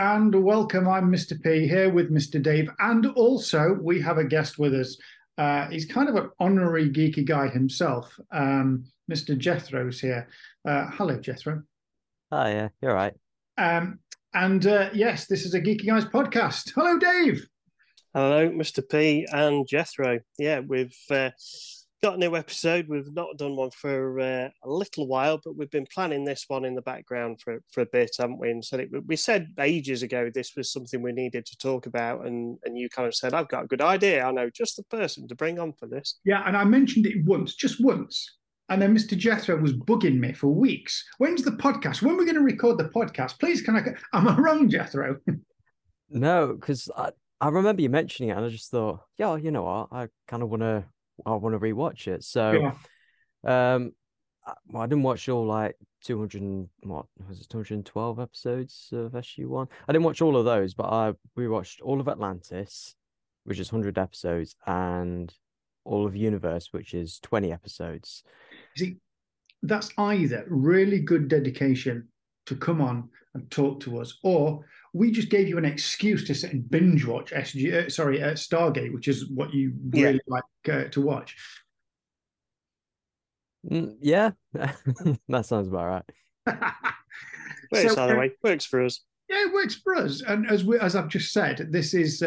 [0.00, 0.88] and welcome.
[0.88, 1.40] I'm Mr.
[1.42, 2.42] P here with Mr.
[2.42, 4.96] Dave, and also we have a guest with us.
[5.36, 8.18] Uh, he's kind of an honorary geeky guy himself.
[8.32, 9.36] Um, Mr.
[9.36, 10.26] Jethro's here.
[10.66, 11.64] Uh, hello, Jethro.
[12.32, 13.12] Hi, yeah, you're right.
[13.58, 13.98] Um,
[14.32, 16.72] and uh, yes, this is a Geeky Guys podcast.
[16.74, 17.46] Hello, Dave.
[18.14, 18.82] Hello, Mr.
[18.88, 20.20] P and Jethro.
[20.38, 21.28] Yeah, we've uh,
[22.02, 22.88] got a new episode.
[22.88, 26.64] We've not done one for uh, a little while, but we've been planning this one
[26.64, 28.50] in the background for, for a bit, haven't we?
[28.50, 32.26] And so it, we said ages ago this was something we needed to talk about,
[32.26, 34.24] and and you kind of said, "I've got a good idea.
[34.24, 37.24] I know just the person to bring on for this." Yeah, and I mentioned it
[37.24, 38.38] once, just once,
[38.70, 39.16] and then Mr.
[39.18, 41.04] Jethro was bugging me for weeks.
[41.18, 42.02] When's the podcast?
[42.02, 43.38] When are we going to record the podcast?
[43.40, 43.82] Please, can I?
[44.16, 45.18] Am I wrong, Jethro?
[46.10, 47.10] no, because I,
[47.40, 49.88] I remember you mentioning it, and I just thought, yeah, you know what?
[49.90, 50.84] I kind of want to,
[51.26, 52.24] I want to rewatch it.
[52.24, 52.72] So,
[53.44, 53.74] yeah.
[53.74, 53.92] um,
[54.68, 59.68] well, I didn't watch all like 200, what was it, 212 episodes of SG One.
[59.88, 62.94] I didn't watch all of those, but I rewatched all of Atlantis,
[63.44, 65.32] which is 100 episodes, and
[65.84, 68.22] all of Universe, which is 20 episodes.
[68.76, 68.96] See,
[69.62, 72.08] that's either really good dedication
[72.46, 76.34] to come on and talk to us, or we just gave you an excuse to
[76.34, 77.86] sit and binge watch SG.
[77.86, 80.38] Uh, sorry, uh, Stargate, which is what you really yeah.
[80.38, 81.36] like uh, to watch.
[83.70, 84.30] Mm, yeah,
[85.28, 86.04] that sounds about
[86.46, 86.64] right.
[87.72, 88.32] Works so, either uh, way.
[88.42, 89.00] Works for us.
[89.28, 90.22] Yeah, it works for us.
[90.26, 92.20] And as we, as I've just said, this is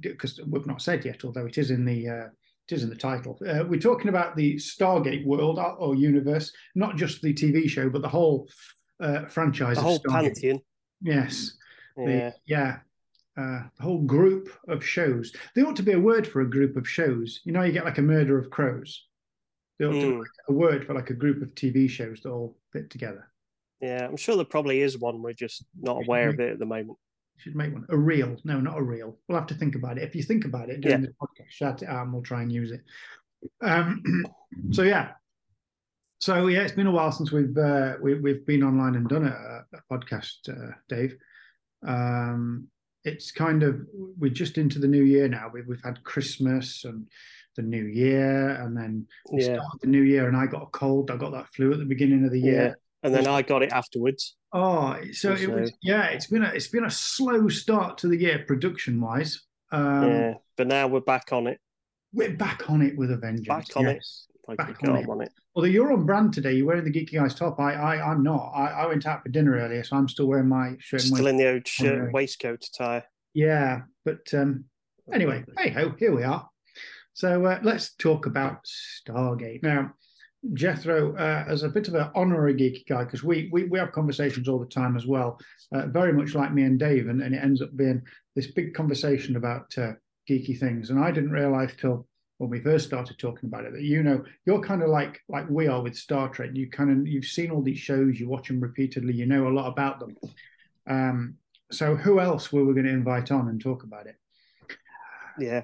[0.00, 2.26] because uh, we've not said yet, although it is in the uh,
[2.68, 3.38] it is in the title.
[3.46, 8.02] Uh, we're talking about the Stargate world or universe, not just the TV show, but
[8.02, 8.48] the whole
[9.00, 9.76] uh, franchise.
[9.76, 10.34] The whole Stargate.
[10.34, 10.60] pantheon.
[11.00, 11.52] Yes.
[11.98, 12.06] Yeah.
[12.06, 12.76] The, yeah.
[13.36, 15.32] Uh, the whole group of shows.
[15.54, 17.40] There ought to be a word for a group of shows.
[17.44, 19.06] You know, you get like a murder of crows.
[19.78, 20.00] There ought mm.
[20.00, 20.22] to be hmm.
[20.48, 23.30] a word for like a group of TV shows that all fit together.
[23.80, 25.22] Yeah, I'm sure there probably is one.
[25.22, 26.98] We're just not aware of it at the moment
[27.38, 27.86] should make one.
[27.88, 28.36] A reel.
[28.44, 29.16] No, not a reel.
[29.28, 30.04] We'll have to think about it.
[30.04, 31.08] If you think about it during yeah.
[31.08, 32.82] the podcast, shout it out and we'll try and use it.
[33.62, 34.02] Um,
[34.72, 35.12] so yeah.
[36.20, 39.26] So yeah, it's been a while since we've uh, we, we've been online and done
[39.26, 41.16] a, a podcast, uh, Dave.
[41.86, 42.68] Um,
[43.04, 43.80] it's kind of
[44.18, 45.50] we're just into the new year now.
[45.52, 47.06] We've we've had Christmas and
[47.56, 49.58] the new year, and then yeah.
[49.80, 51.10] the new year, and I got a cold.
[51.10, 52.66] I got that flu at the beginning of the year.
[52.68, 54.36] Yeah and then I got it afterwards.
[54.52, 56.06] Oh, so, so, it was yeah.
[56.06, 59.42] It's been a it's been a slow start to the year production wise.
[59.70, 61.60] Um, yeah, but now we're back on it.
[62.12, 63.46] We're back on it with a vengeance.
[63.46, 64.26] Back on yes.
[64.56, 65.08] Back on it.
[65.08, 65.32] on it.
[65.54, 67.58] Although you're on brand today, you're wearing the Geeky Guys top.
[67.60, 68.52] I, I, I'm not.
[68.54, 71.02] I, I went out for dinner earlier, so I'm still wearing my shirt.
[71.02, 73.04] Still in the old shirt and waistcoat attire.
[73.34, 74.64] Yeah, but um,
[75.12, 76.48] anyway, hey ho, here we are.
[77.14, 79.92] So uh, let's talk about Stargate now.
[80.54, 83.92] Jethro, uh, as a bit of an honorary geeky guy, because we, we we have
[83.92, 85.38] conversations all the time as well,
[85.72, 88.02] uh, very much like me and Dave, and, and it ends up being
[88.36, 89.92] this big conversation about uh,
[90.30, 90.90] geeky things.
[90.90, 92.06] And I didn't realize till
[92.38, 95.48] when we first started talking about it that you know you're kind of like like
[95.50, 96.50] we are with Star Trek.
[96.54, 99.50] You kind of you've seen all these shows, you watch them repeatedly, you know a
[99.50, 100.16] lot about them.
[100.88, 101.34] Um,
[101.70, 104.16] so who else were we going to invite on and talk about it?
[105.38, 105.62] Yeah,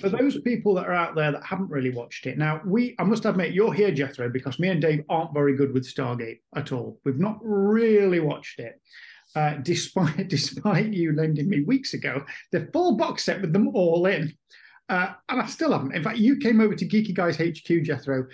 [0.00, 3.04] for those people that are out there that haven't really watched it, now we I
[3.04, 6.72] must admit you're here, Jethro, because me and Dave aren't very good with Stargate at
[6.72, 6.98] all.
[7.04, 8.80] We've not really watched it.
[9.34, 14.06] Uh, despite despite you lending me weeks ago the full box set with them all
[14.06, 14.32] in.
[14.88, 15.96] Uh, and I still haven't.
[15.96, 18.26] In fact, you came over to Geeky Guys HQ, Jethro,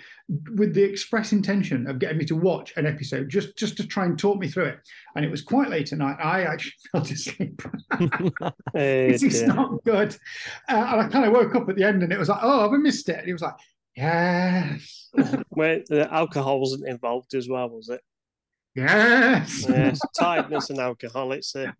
[0.55, 4.05] with the express intention of getting me to watch an episode just just to try
[4.05, 4.79] and talk me through it.
[5.15, 6.17] And it was quite late at night.
[6.23, 7.61] I actually fell asleep.
[8.73, 10.15] this is not good.
[10.69, 12.71] Uh, and I kind of woke up at the end, and it was like, "Oh,
[12.71, 13.55] I've missed it." And he was like,
[13.95, 15.09] "Yes."
[15.49, 18.01] Where the alcohol wasn't involved as well, was it?
[18.75, 19.65] Yes.
[19.67, 19.99] yes.
[20.19, 21.31] Tiredness and alcohol.
[21.31, 21.75] It's a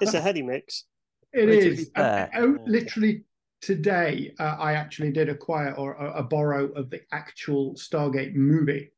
[0.00, 0.84] it's a heady mix.
[1.32, 1.90] It is.
[1.96, 3.24] Oh, literally
[3.60, 8.92] today uh, I actually did acquire or a, a, borrow of the actual Stargate movie.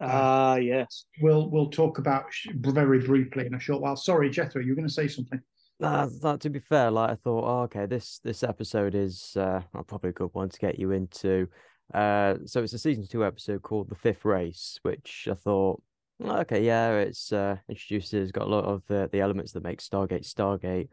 [0.00, 1.04] Ah, uh, yes.
[1.20, 2.24] We'll we'll talk about
[2.54, 3.96] very briefly in a short while.
[3.96, 5.40] Sorry, Jethro, you're going to say something.
[5.82, 9.60] Uh, that, to be fair, like I thought, oh, okay, this this episode is uh,
[9.86, 11.48] probably a good one to get you into.
[11.92, 15.82] Uh, so it's a season two episode called "The Fifth Race," which I thought,
[16.22, 20.26] okay, yeah, it's uh, introduces got a lot of the the elements that make Stargate
[20.26, 20.88] Stargate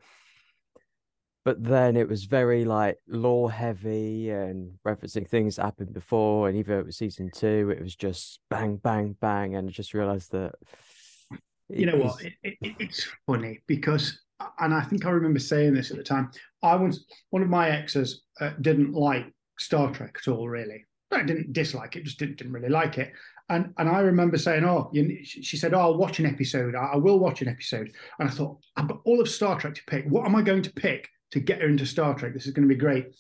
[1.48, 6.58] but then it was very like lore heavy and referencing things that happened before and
[6.58, 10.34] even it was season two it was just bang bang bang and I just realized
[10.34, 10.56] that
[11.70, 14.24] you know what it, it, it's funny because
[14.60, 16.30] and i think i remember saying this at the time
[16.64, 21.24] i was one of my exes uh, didn't like star trek at all really I
[21.24, 23.14] didn't dislike it, just didn't, didn't really like it.
[23.48, 26.76] And and I remember saying, "Oh," you, she said, "Oh, I'll watch an episode.
[26.76, 27.90] I, I, will watch an episode."
[28.20, 30.04] And I thought, "I've got all of Star Trek to pick.
[30.10, 32.34] What am I going to pick to get her into Star Trek?
[32.34, 33.16] This is going to be great."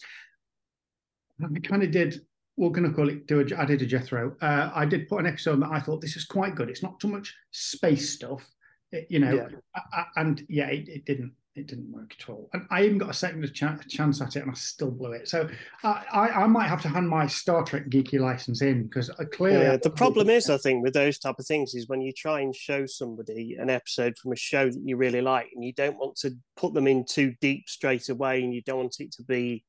[1.39, 2.21] And I kind of did.
[2.55, 3.27] What can I call it?
[3.27, 4.35] Do a, I did a Jethro.
[4.41, 6.69] Uh, I did put an episode that I thought this is quite good.
[6.69, 8.43] It's not too much space stuff,
[8.91, 9.33] it, you know.
[9.33, 9.47] Yeah.
[9.75, 12.49] I, I, and yeah, it, it didn't it didn't work at all.
[12.53, 15.27] And I even got a second chance at it, and I still blew it.
[15.27, 15.49] So
[15.83, 19.65] I, I might have to hand my Star Trek geeky license in because uh, clearly.
[19.65, 22.41] Yeah, the problem is, I think, with those type of things is when you try
[22.41, 25.97] and show somebody an episode from a show that you really like, and you don't
[25.97, 29.23] want to put them in too deep straight away, and you don't want it to
[29.23, 29.63] be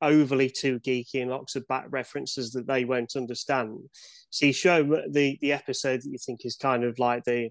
[0.00, 3.78] overly too geeky and lots of back references that they won't understand.
[4.30, 7.50] So you show the the episode that you think is kind of like the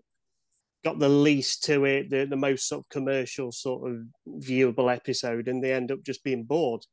[0.84, 5.48] got the least to it, the, the most sort of commercial sort of viewable episode,
[5.48, 6.86] and they end up just being bored.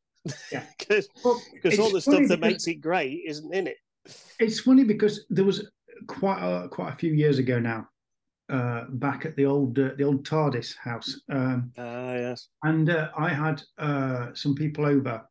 [0.53, 1.41] Yeah, because well,
[1.81, 3.77] all the stuff that makes it great isn't in it.
[4.39, 5.71] It's funny because there was
[6.07, 7.89] quite a, quite a few years ago now,
[8.51, 11.21] uh, back at the old uh, the old TARDIS house.
[11.31, 12.49] Um, uh, yes.
[12.63, 15.25] And uh, I had uh, some people over.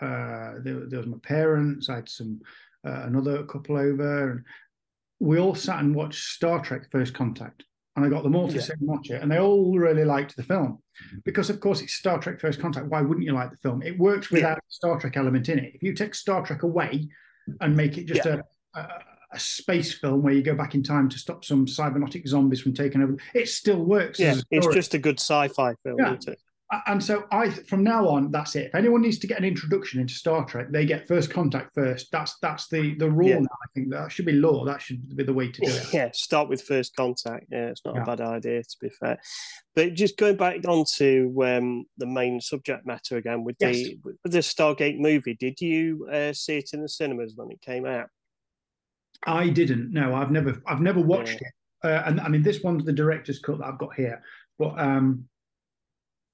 [0.00, 1.88] Uh, there, there, was my parents.
[1.88, 2.40] I had some
[2.86, 4.44] uh, another couple over, and
[5.18, 7.64] we all sat and watched Star Trek: First Contact
[7.98, 8.60] and I got them all to yeah.
[8.60, 11.18] sit and watch it, and they all really liked the film mm-hmm.
[11.24, 12.86] because, of course, it's Star Trek First Contact.
[12.86, 13.82] Why wouldn't you like the film?
[13.82, 14.68] It works without yeah.
[14.68, 15.72] Star Trek element in it.
[15.74, 17.08] If you take Star Trek away
[17.60, 18.42] and make it just yeah.
[18.74, 18.88] a, a,
[19.32, 22.72] a space film where you go back in time to stop some cybernetic zombies from
[22.72, 24.18] taking over, it still works.
[24.18, 26.14] Yeah, it's just a good sci-fi film, yeah.
[26.14, 26.40] isn't it?
[26.86, 28.66] And so I from now on that's it.
[28.66, 32.08] If anyone needs to get an introduction into Star Trek, they get first contact first.
[32.12, 33.38] That's that's the the rule yeah.
[33.38, 33.56] now.
[33.62, 34.66] I think that should be law.
[34.66, 35.86] That should be the way to do it.
[35.92, 37.46] Yeah, start with first contact.
[37.50, 38.02] Yeah, it's not yeah.
[38.02, 39.18] a bad idea to be fair.
[39.74, 43.74] But just going back onto um, the main subject matter again with yes.
[43.74, 45.34] the with the Stargate movie.
[45.34, 48.08] Did you uh, see it in the cinemas when it came out?
[49.26, 49.90] I didn't.
[49.90, 51.48] No, I've never I've never watched yeah.
[51.48, 51.54] it.
[51.82, 54.22] Uh, and I mean, this one's the director's cut that I've got here,
[54.58, 55.24] but um,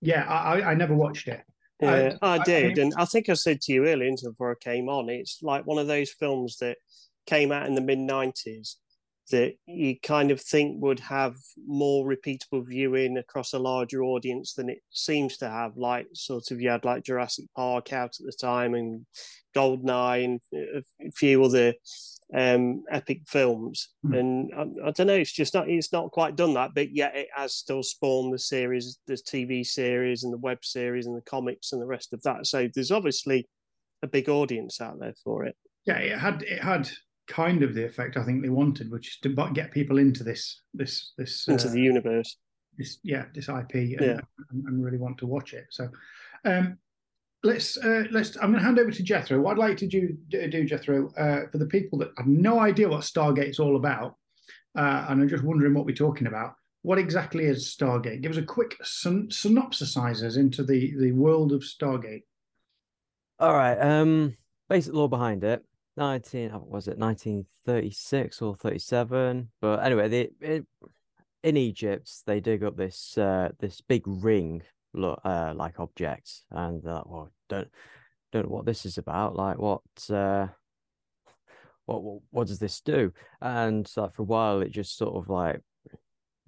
[0.04, 1.40] yeah, I, I never watched it.
[1.80, 4.54] Yeah, I, I did, I, and I think I said to you earlier before I
[4.62, 6.76] came on, it's like one of those films that
[7.26, 8.76] came out in the mid '90s
[9.30, 11.36] that you kind of think would have
[11.66, 15.76] more repeatable viewing across a larger audience than it seems to have.
[15.76, 19.06] Like sort of you had like Jurassic Park out at the time and
[19.56, 21.72] Goldeneye and a few other
[22.34, 23.90] um, epic films.
[24.04, 24.18] Mm.
[24.18, 27.16] And I, I, don't know, it's just not it's not quite done that, but yet
[27.16, 31.22] it has still spawned the series, the TV series and the web series and the
[31.22, 32.46] comics and the rest of that.
[32.46, 33.48] So there's obviously
[34.02, 35.56] a big audience out there for it.
[35.86, 36.88] Yeah, it had it had
[37.28, 40.62] kind of the effect I think they wanted, which is to get people into this
[40.74, 42.36] this this into uh, the universe.
[42.76, 44.20] This yeah, this IP and, yeah.
[44.50, 45.66] and, and, really want to watch it.
[45.70, 45.88] So
[46.44, 46.78] um,
[47.44, 48.36] let's uh, let's.
[48.36, 49.38] I'm going to hand over to Jethro.
[49.38, 52.88] What I'd like to do, do Jethro, uh, for the people that have no idea
[52.88, 54.16] what Stargate's all about,
[54.76, 56.54] uh, and are just wondering what we're talking about.
[56.82, 58.20] What exactly is Stargate?
[58.22, 62.22] Give us a quick syn- synopsisizers into the the world of Stargate.
[63.38, 63.76] All right.
[63.76, 64.36] Um,
[64.68, 65.64] basic lore behind it.
[65.96, 70.66] 19 was it 1936 or 37 but anyway they it,
[71.44, 74.60] in egypt they dig up this uh this big ring
[74.92, 77.68] look uh, like object and uh, well don't
[78.32, 80.46] don't know what this is about like what uh
[81.86, 83.12] what, what does this do?
[83.42, 85.60] And like for a while it just sort of like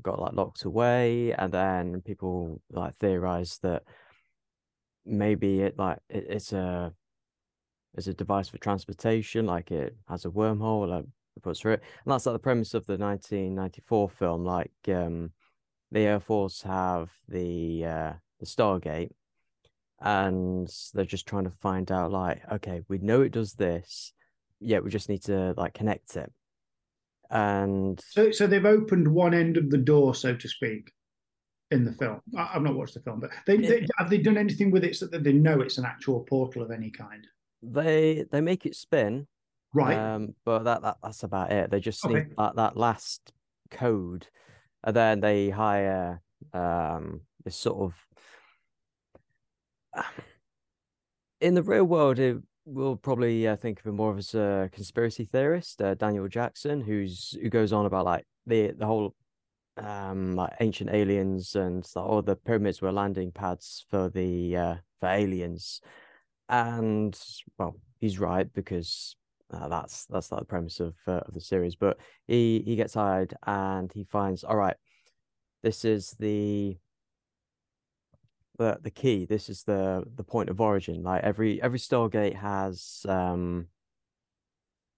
[0.02, 3.82] got like locked away and then people like theorized that
[5.04, 6.92] maybe it like it, it's a
[7.94, 11.04] it's a device for transportation like it has a wormhole like
[11.42, 11.82] puts through it.
[12.04, 15.32] And that's like the premise of the 1994 film like um
[15.92, 19.10] the air force have the uh the Stargate,
[20.00, 24.12] and they're just trying to find out like, okay, we know it does this,
[24.60, 26.32] yeah, we just need to like connect it.
[27.30, 30.92] And so, so they've opened one end of the door, so to speak,
[31.70, 32.20] in the film.
[32.36, 34.96] I, have not watched the film, but they, they, have they done anything with it
[34.96, 37.26] so that they know it's an actual portal of any kind?
[37.62, 39.26] They they make it spin,
[39.74, 39.96] right?
[39.96, 41.70] Um, but that, that that's about it.
[41.70, 42.14] They just okay.
[42.14, 43.32] need that, that last
[43.70, 44.28] code,
[44.84, 46.20] and then they hire
[46.52, 48.05] um this sort of
[51.40, 55.24] in the real world, it, we'll probably uh, think of him more as a conspiracy
[55.24, 59.14] theorist, uh, Daniel Jackson, who's who goes on about like the the whole
[59.78, 65.08] um like ancient aliens and all the pyramids were landing pads for the uh for
[65.08, 65.80] aliens,
[66.48, 67.18] and
[67.58, 69.16] well, he's right because
[69.52, 71.76] uh, that's that's like the premise of uh, of the series.
[71.76, 74.76] But he he gets hired and he finds all right,
[75.62, 76.78] this is the
[78.58, 79.26] the the key.
[79.26, 81.02] This is the the point of origin.
[81.02, 83.66] Like every every Stargate has um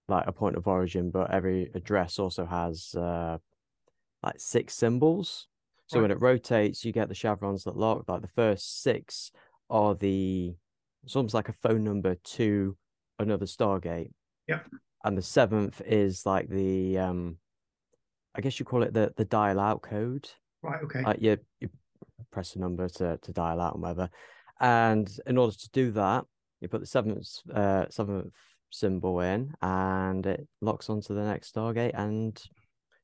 [0.09, 3.39] like a point of origin, but every address also has uh,
[4.23, 5.47] like six symbols.
[5.87, 6.03] So right.
[6.03, 8.09] when it rotates, you get the chevrons that lock.
[8.09, 9.31] Like the first six
[9.71, 10.55] are the
[11.05, 12.77] it's almost like a phone number to
[13.19, 14.13] another Stargate.
[14.47, 14.61] Yeah.
[15.05, 17.37] And the seventh is like the um
[18.35, 20.29] I guess you call it the the dial out code.
[20.63, 21.03] Right, okay.
[21.03, 21.71] Like you, you
[22.31, 24.11] press a number to, to dial out and whatever.
[24.61, 26.25] And in order to do that,
[26.61, 28.35] you put the seventh uh seventh
[28.71, 32.41] symbol in and it locks onto the next Stargate and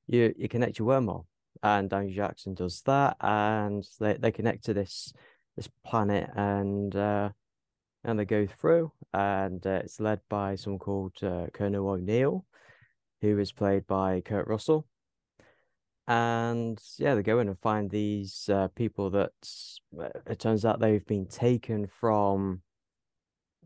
[0.07, 1.27] you you connect your wormhole.
[1.63, 5.13] And Daniel Jackson does that and they, they connect to this
[5.57, 7.31] this planet and uh
[8.05, 12.45] and they go through and uh, it's led by someone called uh, Colonel O'Neill,
[13.23, 14.87] who is played by Kurt Russell.
[16.07, 19.33] And yeah, they go in and find these uh, people that
[19.99, 22.61] uh, it turns out they've been taken from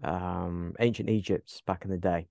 [0.05, 2.29] um, ancient Egypt back in the day.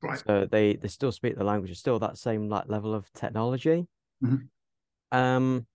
[0.00, 0.22] Right.
[0.26, 3.86] So they they still speak the language, it's still that same like level of technology.
[4.22, 5.16] Mm-hmm.
[5.16, 5.66] Um,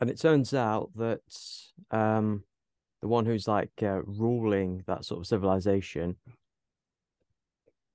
[0.00, 1.20] and it turns out that
[1.90, 2.44] um,
[3.00, 6.16] the one who's like uh, ruling that sort of civilization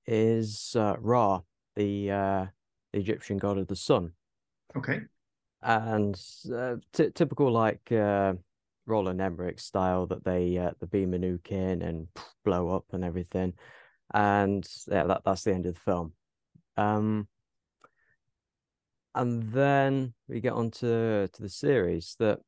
[0.06, 1.40] is uh, Ra,
[1.76, 2.46] the uh,
[2.92, 4.12] the Egyptian god of the sun.
[4.76, 5.00] Okay.
[5.62, 6.20] And
[6.54, 8.34] uh, t- typical like uh,
[8.86, 12.08] Roland Emmerich style that they uh, the beam a nuke in and
[12.44, 13.52] blow up and everything,
[14.14, 16.12] and yeah, that that's the end of the film.
[16.76, 17.28] Um,
[19.14, 22.40] and then we get on to, to the series that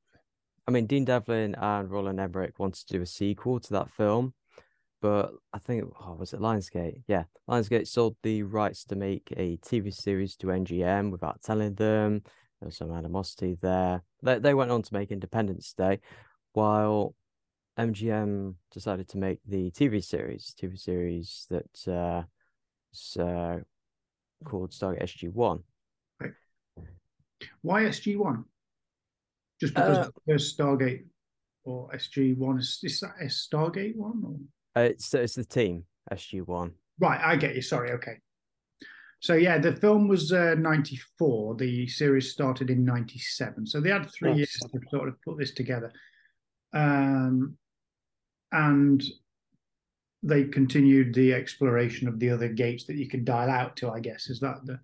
[0.66, 4.32] I mean Dean Devlin and Roland Emmerich wanted to do a sequel to that film,
[5.02, 7.02] but I think oh, was it Lionsgate?
[7.08, 12.22] Yeah, Lionsgate sold the rights to make a TV series to MGM without telling them.
[12.60, 14.04] There was some animosity there.
[14.22, 15.98] They they went on to make Independence Day,
[16.52, 17.16] while
[17.78, 22.22] MGM decided to make the TV series, TV series that uh,
[22.92, 23.58] was uh,
[24.44, 25.64] called Stargate SG One.
[26.20, 26.32] Right.
[27.62, 28.44] Why SG One?
[29.60, 31.04] Just because uh, there's Stargate
[31.64, 34.22] or SG One is, is that a Stargate one?
[34.24, 34.36] Or?
[34.76, 36.72] Uh, it's it's the team SG One.
[36.98, 37.62] Right, I get you.
[37.62, 37.92] Sorry.
[37.92, 38.18] Okay.
[39.20, 41.54] So yeah, the film was uh, ninety four.
[41.54, 43.66] The series started in ninety seven.
[43.66, 45.92] So they had three years to sort of put this together
[46.72, 47.56] um,
[48.50, 49.02] and
[50.22, 53.90] they continued the exploration of the other gates that you could dial out to.
[53.90, 54.78] I guess is that the,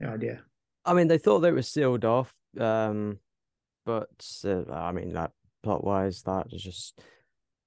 [0.00, 0.42] the idea?
[0.84, 3.18] I mean, they thought they were sealed off, um,
[3.86, 7.00] but uh, I mean, that plot wise, that is just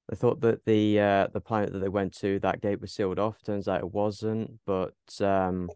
[0.09, 3.19] they thought that the uh, the planet that they went to that gate was sealed
[3.19, 3.43] off.
[3.43, 5.69] Turns out it wasn't, but um,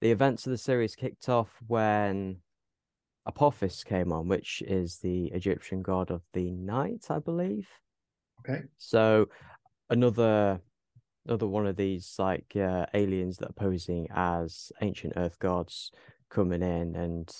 [0.00, 2.38] the events of the series kicked off when
[3.26, 7.68] Apophis came on, which is the Egyptian god of the night, I believe.
[8.40, 8.62] Okay.
[8.78, 9.28] So
[9.90, 10.60] another
[11.26, 15.92] another one of these like uh, aliens that are posing as ancient Earth gods
[16.30, 17.30] coming in, and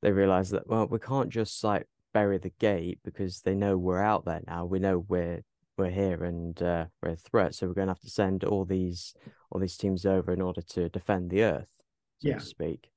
[0.00, 1.86] they realize that well, we can't just like
[2.18, 4.64] bury the gate because they know we're out there now.
[4.64, 5.42] We know we're
[5.78, 8.64] we're here and uh, we're a threat, so we're going to have to send all
[8.64, 9.14] these
[9.50, 11.74] all these teams over in order to defend the Earth,
[12.18, 12.38] so yeah.
[12.38, 12.90] to speak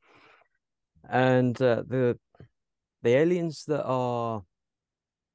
[1.10, 2.18] and uh, the
[3.02, 4.44] the aliens that are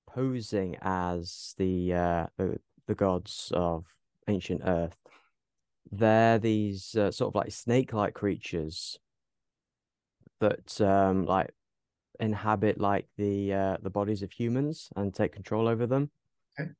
[0.06, 3.86] posing as the uh, the, the gods of
[4.28, 4.98] ancient Earth,
[5.90, 8.98] they're these uh, sort of like snake-like creatures
[10.40, 11.50] that um like
[12.20, 16.10] inhabit like the uh, the bodies of humans and take control over them.
[16.58, 16.70] Okay.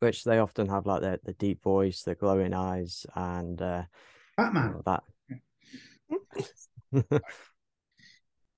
[0.00, 3.82] Which they often have like the, the deep voice, the glowing eyes, and uh,
[4.36, 4.82] Batman.
[4.86, 5.02] that.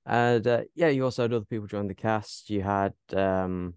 [0.07, 2.49] And uh, yeah, you also had other people join the cast.
[2.49, 3.75] You had um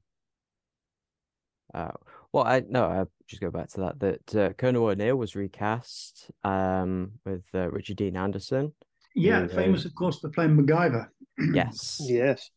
[1.74, 1.92] uh
[2.32, 6.30] well I no I just go back to that that uh, Colonel O'Neill was recast
[6.44, 8.74] um with uh, Richard Dean Anderson.
[9.16, 11.08] Yeah, who, famous of course for playing MacGyver.
[11.54, 12.02] yes.
[12.04, 12.50] Yes.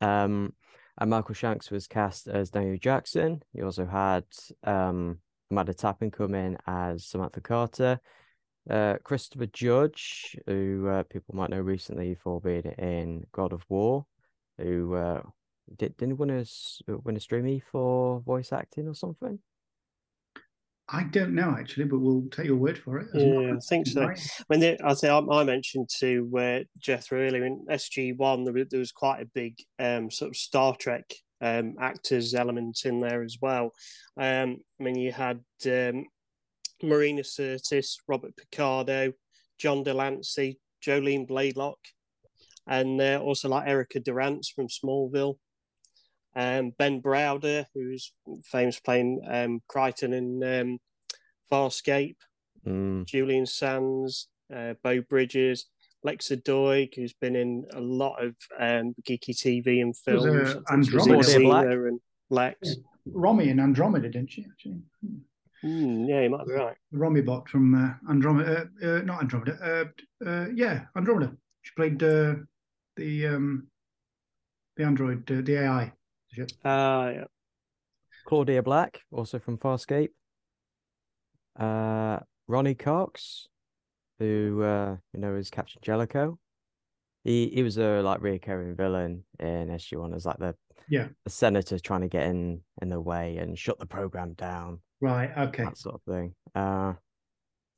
[0.00, 0.54] Um
[0.98, 3.42] and Michael Shanks was cast as Daniel Jackson.
[3.52, 4.24] You also had
[4.64, 5.18] um
[5.50, 8.00] Amanda Tapping come in as Samantha Carter.
[8.70, 14.06] Uh, Christopher Judge, who uh, people might know recently for being in God of War,
[14.56, 15.22] who uh,
[15.76, 16.44] did didn't win a
[16.98, 19.40] win a Streamy for voice acting or something.
[20.92, 23.08] I don't know actually, but we'll take your word for it.
[23.14, 24.12] Yeah, I think so.
[24.48, 28.64] When they, I say I, I mentioned to uh, Jethro earlier in SG One, there,
[28.64, 31.04] there, was quite a big um, sort of Star Trek
[31.40, 33.72] um, actors element in there as well.
[34.18, 36.04] Um, I mean, you had um,
[36.82, 39.12] Marina Sirtis, Robert Picardo,
[39.58, 41.78] John de Lancie, Jolene Blalock,
[42.66, 45.36] and uh, also like Erica Durance from Smallville.
[46.34, 48.12] Um, ben Browder, who's
[48.44, 50.78] famous playing um, Crichton in um,
[51.50, 52.16] Farscape.
[52.66, 53.06] Mm.
[53.06, 55.66] Julian Sands, uh, Beau Bridges,
[56.06, 60.24] Lexa Doig, who's been in a lot of um, geeky TV and films.
[60.54, 61.24] uh, I think she was in Andromeda.
[61.24, 61.66] Claudia Black.
[61.66, 62.76] Xena and Lex.
[63.06, 64.46] Rommie and Andromeda, didn't she?
[64.48, 64.80] Actually,
[65.64, 66.76] Mm, yeah, you might be right.
[66.90, 69.86] Rommie bot from uh, Andromeda, uh, uh, not Andromeda.
[70.24, 71.32] Uh, uh, yeah, Andromeda.
[71.62, 72.34] She played uh,
[72.96, 73.68] the um,
[74.76, 75.92] the android, uh, the AI.
[76.64, 77.24] Ah, yeah.
[78.26, 80.10] Claudia Black, also from Farscape.
[81.58, 83.48] Uh, Ronny Cox,
[84.18, 86.38] who uh, you know is Captain Jellico.
[87.24, 90.54] He he was a like recurring villain in SG One as like the
[90.88, 91.08] Yeah.
[91.24, 95.30] the senator trying to get in in the way and shut the program down, Right.
[95.36, 95.64] Okay.
[95.64, 96.34] that sort of thing.
[96.54, 96.94] Uh,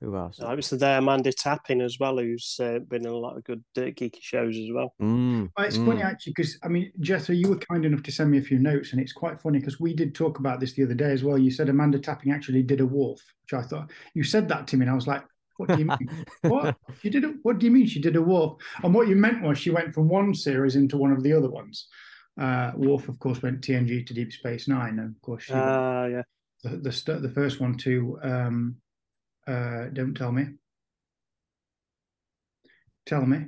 [0.05, 0.41] who else?
[0.41, 3.65] I was there, Amanda Tapping as well, who's uh, been in a lot of good
[3.77, 4.95] uh, geeky shows as well.
[5.01, 6.05] Mm, Well, it's funny mm.
[6.05, 8.93] actually because I mean, Jethro, you were kind enough to send me a few notes,
[8.93, 11.39] and it's quite funny because we did talk about this the other day as well.
[11.39, 14.77] You said Amanda Tapping actually did a wolf, which I thought you said that to
[14.77, 15.25] me, and I was like,
[15.57, 16.25] "What do you mean?
[16.43, 17.25] what she did?
[17.25, 19.71] A, what do you mean she did a wolf?" And what you meant was she
[19.71, 21.89] went from one series into one of the other ones.
[22.41, 25.65] Uh, Worf, of course, went TNG to Deep Space Nine, and of course, she went
[25.65, 26.23] Ah, yeah.
[26.63, 28.77] the the, the first one to um,
[29.47, 30.47] uh, don't tell me,
[33.07, 33.47] tell me.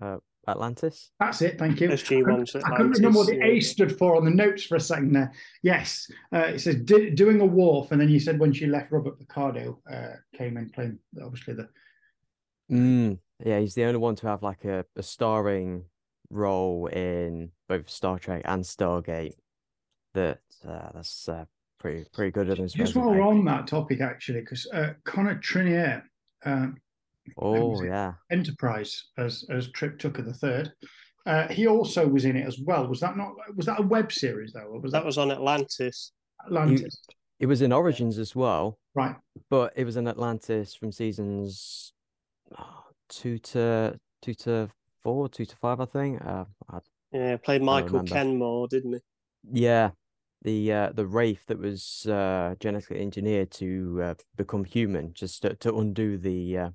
[0.00, 1.10] Uh, Atlantis.
[1.20, 1.58] That's it.
[1.58, 1.90] Thank you.
[1.90, 4.64] SG I ones couldn't- I couldn't remember what the A stood for on the notes
[4.64, 5.32] for a second there.
[5.62, 8.90] Yes, uh, it says di- doing a Worf, and then you said when she left,
[8.90, 11.68] Robert Picardo uh, came in playing obviously the
[12.70, 15.84] Mm, yeah, he's the only one to have like a, a starring
[16.30, 19.34] role in both Star Trek and Stargate.
[20.14, 21.44] That uh, that's uh,
[21.80, 23.18] pretty pretty good at his just while resume.
[23.20, 26.02] we're on that topic actually, because uh, Connor Trinneer,
[26.44, 26.66] uh,
[27.38, 30.72] Oh yeah, Enterprise as as Trip Tucker the third,
[31.26, 32.86] uh, he also was in it as well.
[32.88, 33.32] Was that not?
[33.56, 34.60] Was that a web series though?
[34.62, 36.12] Or was That that, was on Atlantis.
[36.46, 37.02] Atlantis?
[37.38, 39.14] it was in Origins as well, Right.
[39.48, 41.92] but it was in Atlantis from seasons
[42.58, 44.68] oh, two to two to
[45.02, 46.20] four, two to five, I think.
[46.24, 46.78] Uh, I,
[47.12, 48.02] Yeah, played Michael.
[48.04, 49.00] Kenmore, didn't he?
[49.62, 49.90] yeah,
[50.42, 55.54] the uh, the wraith that was uh, genetically engineered to uh, become human, just to,
[55.56, 56.70] to undo the, uh,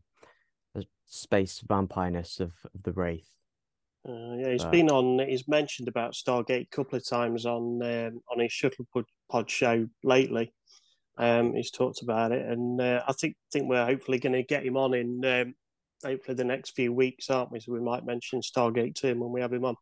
[0.74, 3.30] the space vampireness of, of the wraith.
[4.08, 5.20] Uh, yeah, he's been on.
[5.28, 9.50] He's mentioned about Stargate a couple of times on um, on his shuttle pod, pod
[9.50, 10.54] show lately.
[11.18, 14.66] Um, he's talked about it, and uh, I think think we're hopefully going to get
[14.66, 15.56] him on in um,
[16.04, 17.60] hopefully the next few weeks, aren't we?
[17.60, 19.76] So we might mention Stargate to him when we have him on.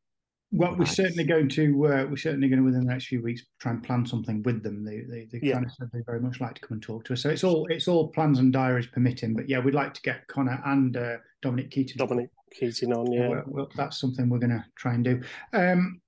[0.56, 3.42] Well, we're certainly going to uh, we're certainly going to within the next few weeks
[3.60, 4.86] try and plan something with them.
[4.86, 5.54] They they, they Yeah.
[5.56, 7.24] kind of said they very much like to come and talk to us.
[7.24, 9.34] So it's all it's all plans and diaries permitting.
[9.34, 11.98] But yeah, we'd like to get Connor and uh, Dominic Keaton.
[11.98, 13.28] Dominic Keating on, Yeah, yeah.
[13.30, 15.22] well, well, that's something we're going to try and do.
[15.54, 16.00] Um,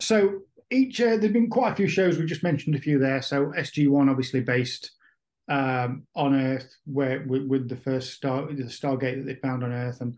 [0.00, 2.16] so each uh, there've been quite a few shows.
[2.16, 3.22] We just mentioned a few there.
[3.22, 4.92] So SG One, obviously based
[5.48, 9.72] um, on Earth, where with, with the first star the Stargate that they found on
[9.72, 10.14] Earth, and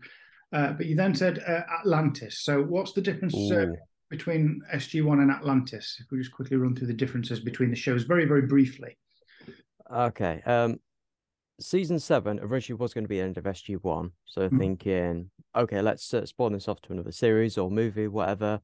[0.53, 2.41] uh, but you then said uh, Atlantis.
[2.43, 3.67] So what's the difference uh,
[4.09, 5.97] between SG One and Atlantis?
[5.99, 8.97] If we just quickly run through the differences between the shows, very very briefly.
[9.91, 10.41] Okay.
[10.45, 10.79] Um,
[11.59, 14.57] season seven originally was going to be the end of SG One, so Mhm.
[14.59, 18.59] thinking, okay, let's uh, spawn this off to another series or movie, whatever.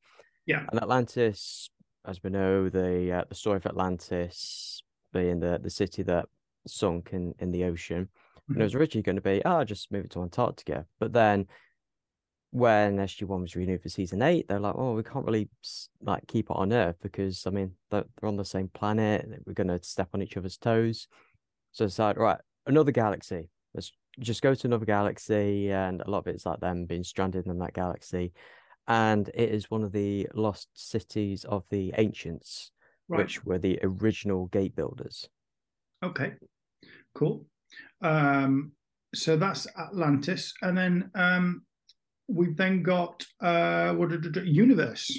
[0.45, 0.65] Yeah.
[0.71, 1.69] And Atlantis,
[2.06, 4.82] as we know, the uh, the story of Atlantis
[5.13, 6.25] being the the city that
[6.67, 8.10] sunk in in the ocean,
[8.47, 11.47] and it was originally going to be, oh, just move it to Antarctica, but then.
[12.52, 15.50] When SG One was renewed for season eight, they're like, "Oh, we can't really
[16.02, 19.28] like keep it on Earth because I mean they're, they're on the same planet.
[19.46, 21.08] We're going to step on each other's toes."
[21.72, 23.50] So it's like, right, another galaxy.
[23.76, 25.72] Let's just go to another galaxy.
[25.72, 28.34] And a lot of it's like them being stranded in that galaxy.
[28.88, 32.72] And it is one of the lost cities of the ancients,
[33.08, 33.20] Right.
[33.20, 35.30] which were the original gate builders.
[36.04, 36.34] Okay.
[37.14, 37.46] Cool.
[38.02, 38.72] Um,
[39.14, 41.64] so that's Atlantis, and then um,
[42.30, 44.12] we've then got uh, what
[44.46, 45.18] universe.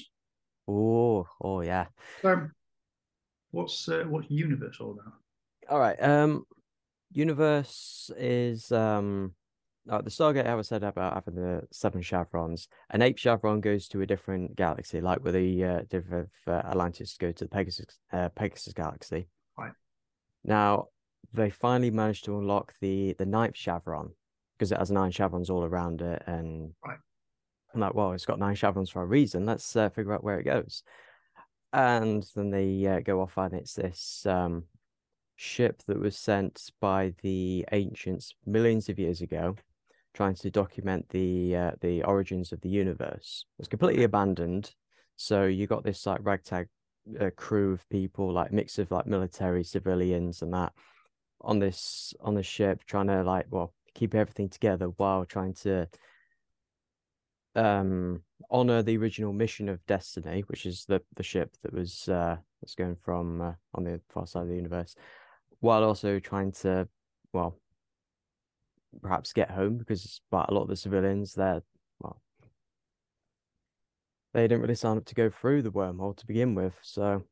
[0.69, 1.87] Oh, oh yeah.
[2.23, 2.49] So,
[3.51, 5.15] what's uh, what's universe all about?
[5.69, 6.01] All right.
[6.03, 6.45] Um,
[7.13, 9.35] universe is um,
[9.89, 10.47] uh, the Stargate.
[10.47, 12.69] I was said about having the seven chevrons.
[12.91, 17.17] An eighth chevron goes to a different galaxy, like with the uh, different uh, Atlantis
[17.19, 19.29] go to the Pegasus uh, Pegasus galaxy.
[19.59, 19.73] Right.
[20.45, 20.87] Now
[21.33, 24.13] they finally managed to unlock the the ninth chevron
[24.61, 26.99] because it has nine chevrons all around it, and Right.
[27.75, 29.47] I'm like, well, it's got nine chevrons for a reason.
[29.47, 30.83] Let's uh, figure out where it goes.
[31.73, 34.65] And then they uh, go off, and it's this um,
[35.37, 39.57] ship that was sent by the ancients millions of years ago,
[40.13, 43.47] trying to document the uh, the origins of the universe.
[43.59, 44.75] It's completely abandoned.
[45.17, 46.69] So you got this like ragtag
[47.19, 50.73] uh, crew of people, like mix of like military, civilians, and that.
[51.41, 55.89] on this on the ship, trying to like well keep everything together while trying to
[57.57, 62.37] um honor the original mission of Destiny, which is the the ship that was uh
[62.61, 64.95] that's going from uh, on the far side of the universe,
[65.61, 66.89] while also trying to
[67.33, 67.59] well
[69.03, 71.63] perhaps get home because but a lot of the civilians there
[72.01, 72.21] well
[74.35, 77.23] they didn't really sign up to go through the wormhole to begin with so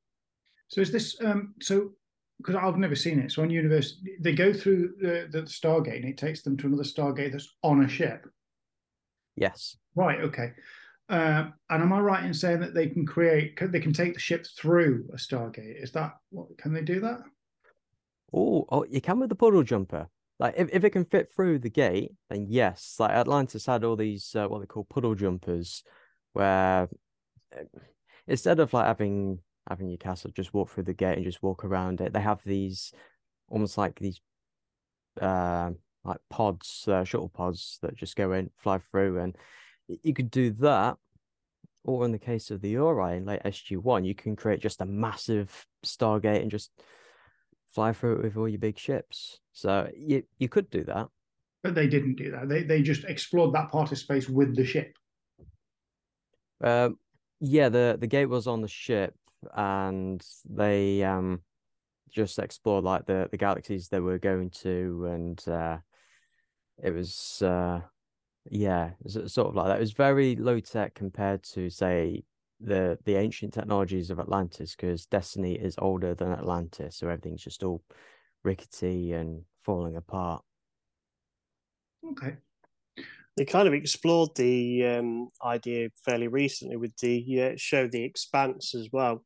[0.69, 1.91] so is this um so
[2.39, 3.33] because I've never seen it.
[3.33, 6.85] So on universe they go through the, the Stargate and it takes them to another
[6.85, 8.27] Stargate that's on a ship.
[9.37, 9.77] Yes.
[9.95, 10.53] Right okay.
[11.09, 14.21] Uh, and am I right in saying that they can create they can take the
[14.21, 15.83] ship through a Stargate?
[15.83, 17.21] Is that what can they do that?
[18.33, 20.09] Oh oh you can with the puddle jumper.
[20.39, 22.97] Like if, if it can fit through the gate, then yes.
[22.99, 25.83] Like Atlantis had all these uh, what they call puddle jumpers,
[26.33, 26.89] where
[27.53, 27.65] eh,
[28.29, 29.41] instead of like having
[29.81, 32.93] your castle just walk through the gate and just walk around it, they have these
[33.49, 34.21] almost like these
[35.21, 35.71] uh,
[36.05, 39.37] like pods, uh, shuttle pods that just go in, fly through, and
[40.03, 40.97] you could do that.
[41.85, 44.81] Or in the case of the Ori in like SG One, you can create just
[44.81, 46.71] a massive Stargate and just
[47.73, 49.41] fly through it with all your big ships.
[49.53, 51.09] So you you could do that.
[51.63, 52.49] But they didn't do that.
[52.49, 54.93] They they just explored that part of space with the ship.
[56.63, 56.99] Um,
[57.41, 59.15] yeah, the the gate was on the ship,
[59.55, 61.43] and they um
[62.11, 65.79] just explored like the the galaxies they were going to, and uh,
[66.83, 67.81] it was uh
[68.51, 69.77] yeah, sort of like that.
[69.77, 72.25] It was very low tech compared to say
[72.61, 77.63] the the ancient technologies of Atlantis because Destiny is older than Atlantis, so everything's just
[77.63, 77.83] all
[78.43, 80.43] rickety and falling apart.
[82.13, 82.37] Okay.
[83.39, 88.75] They kind of explored the um, idea fairly recently with the uh, show The Expanse
[88.75, 89.25] as well,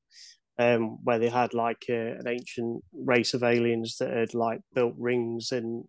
[0.58, 4.92] um, where they had like uh, an ancient race of aliens that had like built
[4.98, 5.84] rings and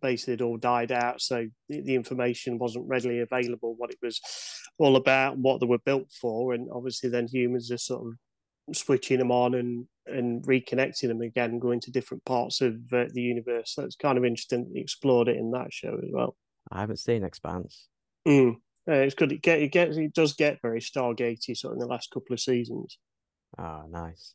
[0.00, 1.20] basically it all died out.
[1.20, 4.22] So the, the, information wasn't readily available what it was
[4.78, 9.18] all about, what they were built for, and obviously then humans are sort of switching
[9.18, 13.74] them on and and reconnecting them again, going to different parts of uh, the universe.
[13.74, 16.36] So it's kind of interesting they explored it in that show as well.
[16.70, 17.88] I haven't seen Expanse.
[18.26, 18.56] Mm.
[18.88, 19.32] Uh, it's good.
[19.32, 22.34] It get it gets it does get very Stargatey sort of in the last couple
[22.34, 22.98] of seasons.
[23.58, 24.34] Oh, nice.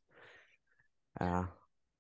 [1.20, 1.46] Uh,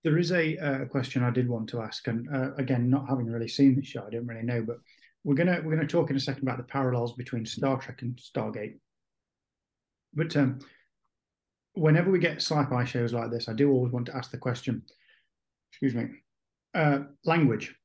[0.04, 3.28] there is a, a question I did want to ask, and uh, again, not having
[3.28, 4.78] really seen the show, I don't really know, but
[5.24, 8.17] we're gonna we're gonna talk in a second about the parallels between Star Trek and
[8.17, 8.80] Stargate.
[10.13, 10.60] But um,
[11.74, 14.84] whenever we get sci-fi shows like this, I do always want to ask the question.
[15.72, 16.08] Excuse me.
[16.74, 17.76] Uh, language.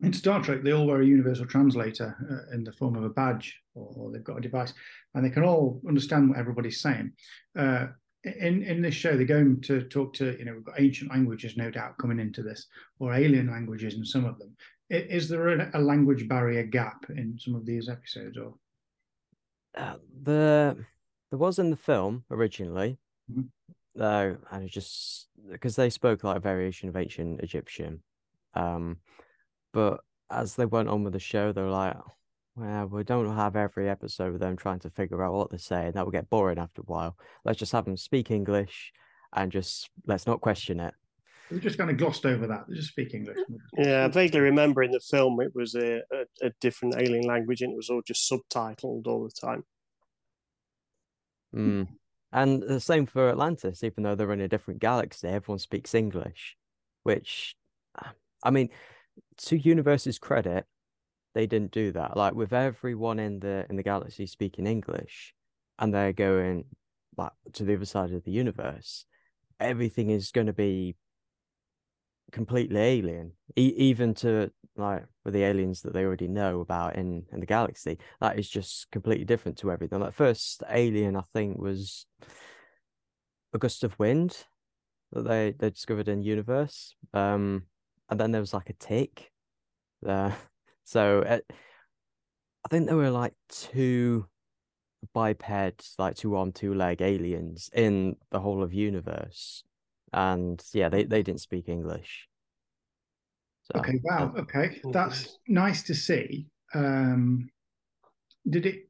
[0.00, 3.08] In Star Trek, they all wear a universal translator uh, in the form of a
[3.08, 4.72] badge, or, or, they've got a device,
[5.14, 7.12] and they can all understand what everybody's saying.
[7.58, 7.88] Uh,
[8.24, 11.56] in in this show, they're going to talk to you know we've got ancient languages,
[11.56, 12.66] no doubt, coming into this,
[13.00, 14.54] or alien languages in some of them.
[14.90, 18.54] Is there a, a language barrier gap in some of these episodes, or
[19.76, 20.76] uh, the
[21.30, 22.98] there was in the film originally,
[23.30, 23.42] mm-hmm.
[23.94, 28.02] though, and just because they spoke like a variation of ancient Egyptian,
[28.54, 28.98] um,
[29.78, 31.96] but as they went on with the show, they're like,
[32.56, 35.92] well, we don't have every episode of them trying to figure out what they're saying.
[35.92, 37.16] That will get boring after a while.
[37.44, 38.92] Let's just have them speak English
[39.32, 40.94] and just let's not question it.
[41.48, 42.64] We just kind of glossed over that.
[42.68, 43.38] They just speak English.
[43.78, 47.62] Yeah, I vaguely remember in the film it was a, a, a different alien language
[47.62, 49.62] and it was all just subtitled all the time.
[51.54, 51.86] Mm.
[52.32, 56.56] And the same for Atlantis, even though they're in a different galaxy, everyone speaks English,
[57.04, 57.54] which,
[58.42, 58.70] I mean,
[59.38, 60.66] to Universe's credit,
[61.34, 62.16] they didn't do that.
[62.16, 65.34] Like with everyone in the in the galaxy speaking English,
[65.78, 66.64] and they're going
[67.16, 69.04] like to the other side of the universe,
[69.60, 70.96] everything is going to be
[72.32, 77.24] completely alien, e- even to like with the aliens that they already know about in
[77.32, 77.98] in the galaxy.
[78.20, 80.00] That is just completely different to everything.
[80.00, 82.06] Like first alien, I think was
[83.52, 84.44] a gust of wind
[85.12, 86.94] that they they discovered in universe.
[87.14, 87.64] Um,
[88.08, 89.30] and then there was like a tick.
[90.02, 90.34] there.
[90.84, 91.38] so uh,
[92.64, 94.26] I think there were like two
[95.14, 99.62] biped, like two arm, two leg aliens in the whole of universe,
[100.12, 102.28] and yeah, they they didn't speak English.
[103.64, 104.32] So, okay, wow.
[104.38, 106.46] Okay, that's nice to see.
[106.74, 107.50] Um,
[108.48, 108.88] did it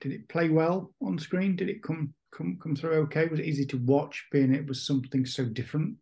[0.00, 1.56] did it play well on screen?
[1.56, 3.26] Did it come come come through okay?
[3.26, 5.96] Was it easy to watch, being it was something so different?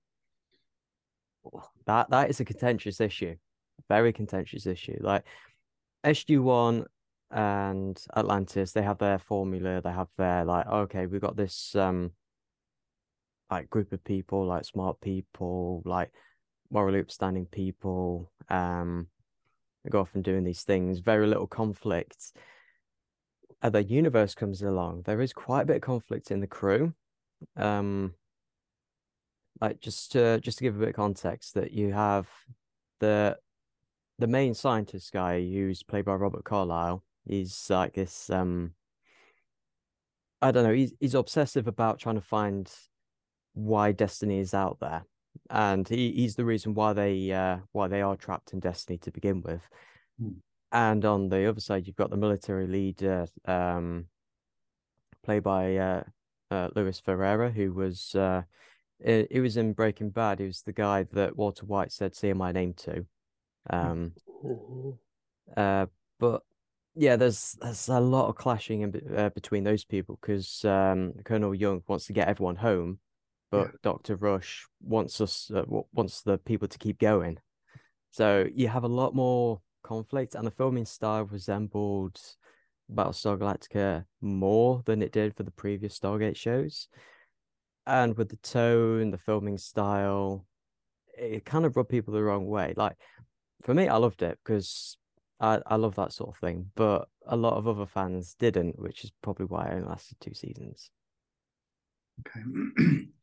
[1.87, 3.37] That that is a contentious issue
[3.89, 4.99] very contentious issue.
[5.01, 5.25] Like
[6.05, 6.87] SG One
[7.31, 9.81] and Atlantis, they have their formula.
[9.83, 12.13] They have their like, okay, we've got this um
[13.51, 16.11] like group of people, like smart people, like
[16.71, 18.31] morally upstanding people.
[18.49, 19.09] Um,
[19.89, 20.99] go off and doing these things.
[20.99, 22.33] Very little conflict.
[23.63, 26.93] The universe comes along, there is quite a bit of conflict in the crew.
[27.57, 28.15] Um,
[29.61, 32.29] like just to just to give a bit of context, that you have
[33.01, 33.37] the
[34.19, 37.03] the main scientist guy who's played by Robert Carlyle.
[37.27, 38.73] He's like this um
[40.43, 42.71] I don't know, he's he's obsessive about trying to find
[43.55, 45.05] why destiny is out there.
[45.51, 49.11] And he, he's the reason why they uh why they are trapped in destiny to
[49.11, 49.63] begin with.
[50.21, 50.31] Hmm.
[50.73, 54.07] And on the other side you've got the military leader um
[55.25, 56.03] played by uh,
[56.51, 58.43] uh Louis Ferreira, who was uh
[59.05, 60.39] he was in Breaking Bad.
[60.39, 63.07] He was the guy that Walter White said, "Say my name to."
[63.71, 64.13] Um,
[64.45, 64.91] Mm-hmm.
[65.57, 65.87] uh,
[66.21, 66.43] but
[66.95, 71.55] yeah, there's there's a lot of clashing in, uh, between those people because um, Colonel
[71.55, 73.01] Young wants to get everyone home,
[73.51, 73.73] but Yeah.
[73.83, 77.39] Doctor Rush wants us uh, wants the people to keep going.
[78.13, 82.19] So you have a lot more conflict, and the filming style resembled
[82.91, 86.89] Battlestar Galactica more than it did for the previous Stargate shows.
[87.87, 90.45] And with the tone, the filming style,
[91.17, 92.75] it kind of rubbed people the wrong way.
[92.77, 92.97] Like
[93.63, 94.97] for me, I loved it because
[95.41, 99.05] I, I love that sort of thing, but a lot of other fans didn't, which
[99.05, 100.91] is probably why it only lasted two seasons.
[102.27, 103.07] Okay.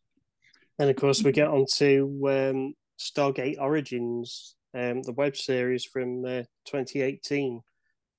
[0.80, 6.26] And of course, we get on to um, Stargate Origins, um, the web series from
[6.26, 7.62] uh, 2018,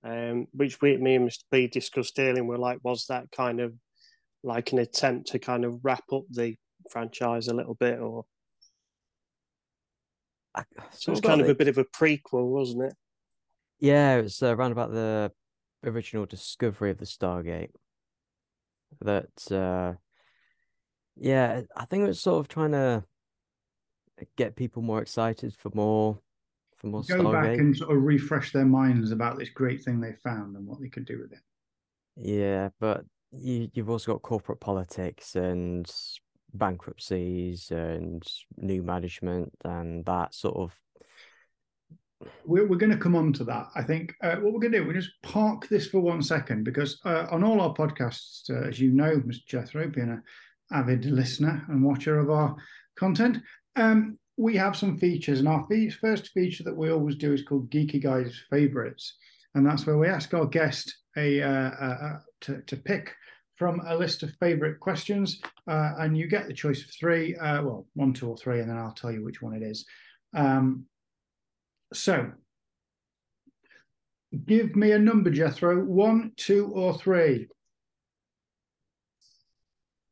[0.05, 1.43] um, which we, me and Mr.
[1.51, 2.37] P discussed earlier.
[2.37, 3.75] And we're like, was that kind of
[4.45, 6.55] like an attempt to kind of wrap up the
[6.91, 8.25] franchise a little bit, or
[10.55, 12.95] I, so it's kind of a bit of a prequel, wasn't it?
[13.81, 15.33] Yeah, it was uh, around about the
[15.83, 17.71] original discovery of the Stargate.
[19.01, 19.95] That, uh,
[21.17, 23.05] yeah, I think it was sort of trying to
[24.37, 26.21] get people more excited for more,
[26.77, 27.59] for more Go back Stargate.
[27.59, 30.89] and sort of refresh their minds about this great thing they found and what they
[30.89, 31.41] could do with it.
[32.17, 33.05] Yeah, but
[33.39, 35.91] you you've also got corporate politics and
[36.55, 38.23] bankruptcies and
[38.57, 40.75] new management and that sort of
[42.45, 43.67] We're, we're going to come on to that.
[43.75, 46.65] I think uh, what we're going to do, we're just park this for one second
[46.65, 49.47] because uh, on all our podcasts, uh, as you know, Mr.
[49.47, 50.23] Jethro, being an
[50.73, 52.55] avid listener and watcher of our
[52.97, 53.39] content,
[53.77, 55.41] um, we have some features.
[55.41, 59.17] And our fe- first feature that we always do is called Geeky Guys Favorites.
[59.55, 63.15] And that's where we ask our guest a uh, uh, uh, to, to pick
[63.57, 65.41] from a list of favorite questions.
[65.69, 68.71] Uh, and you get the choice of three, uh, well, one, two, or three, and
[68.71, 69.87] then I'll tell you which one it is.
[70.35, 70.85] Um,
[71.93, 72.33] so,
[74.47, 75.85] give me a number, Jethro.
[75.85, 77.49] One, two, or three.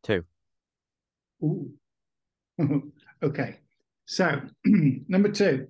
[0.02, 0.24] two.
[1.42, 1.72] Ooh.
[3.22, 3.58] okay.
[4.06, 5.68] So, number two.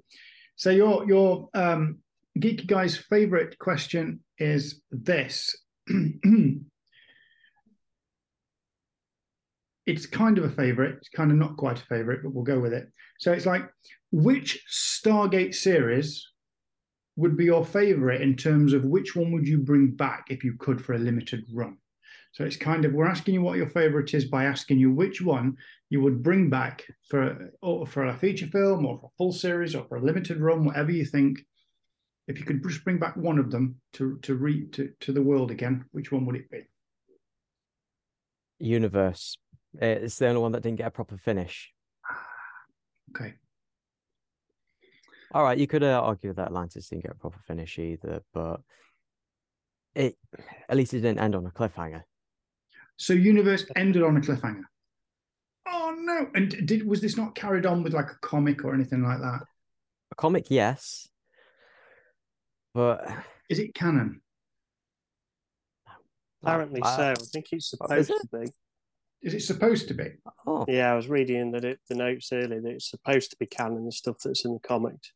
[0.56, 1.98] So your your um,
[2.38, 5.56] geeky guy's favorite question is this.
[9.86, 10.96] it's kind of a favorite.
[10.98, 12.88] It's kind of not quite a favorite, but we'll go with it.
[13.18, 13.68] So it's like,
[14.10, 16.26] which Stargate series
[17.16, 20.54] would be your favorite in terms of which one would you bring back if you
[20.58, 21.76] could for a limited run?
[22.32, 25.20] So it's kind of we're asking you what your favorite is by asking you which
[25.20, 25.56] one
[25.90, 29.74] you would bring back for or for a feature film or for a full series
[29.74, 31.40] or for a limited run, whatever you think.
[32.28, 35.20] If you could just bring back one of them to to read to, to the
[35.20, 36.62] world again, which one would it be?
[38.58, 39.36] Universe.
[39.74, 41.72] It's the only one that didn't get a proper finish.
[43.14, 43.34] Okay.
[45.34, 48.60] All right, you could uh, argue that Atlantis didn't get a proper finish either, but
[49.94, 50.16] it
[50.68, 52.04] at least it didn't end on a cliffhanger.
[52.96, 54.62] So universe ended on a cliffhanger.
[55.66, 56.26] Oh no!
[56.34, 59.40] And did was this not carried on with like a comic or anything like that?
[60.10, 61.08] A comic, yes,
[62.74, 63.06] but
[63.48, 64.20] Is it canon?
[66.42, 67.10] Apparently I- so.
[67.10, 68.46] I think it's is supposed to be.
[69.22, 70.10] Is it supposed to be?
[70.46, 73.46] Oh, Yeah, I was reading that it, the notes earlier that it's supposed to be
[73.46, 75.12] canon, the stuff that's in the comics.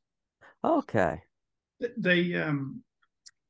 [0.65, 1.23] okay.
[1.99, 2.83] They um,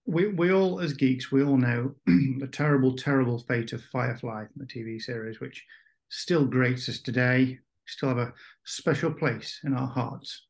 [0.05, 4.65] we we all as geeks we all know the terrible terrible fate of Firefly, the
[4.65, 5.65] TV series, which
[6.09, 7.59] still grates us today.
[7.87, 10.47] Still have a special place in our hearts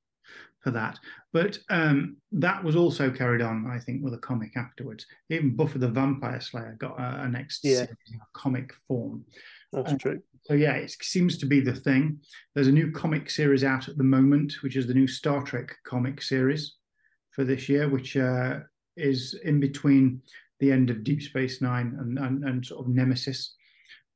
[0.62, 0.98] for that.
[1.34, 5.04] But um, that was also carried on, I think, with a comic afterwards.
[5.28, 7.74] Even Buffy the Vampire Slayer got a, a next Yeah.
[7.84, 9.22] series in a comic form.
[9.72, 10.22] That's Uh, true.
[10.44, 12.20] So yeah, it seems to be the thing.
[12.54, 15.74] There's a new comic series out at the moment, which is the new Star Trek
[15.84, 16.76] comic series
[17.32, 18.60] for this year, which uh,
[18.96, 20.22] is in between
[20.60, 23.54] the end of Deep Space Nine and and, and sort of Nemesis.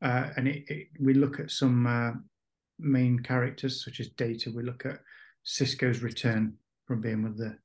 [0.02, 2.12] Uh, and it, it, we look at some uh,
[2.78, 4.50] main characters such as Data.
[4.54, 5.00] We look at
[5.44, 6.54] Sisko's return
[6.86, 7.58] from being with the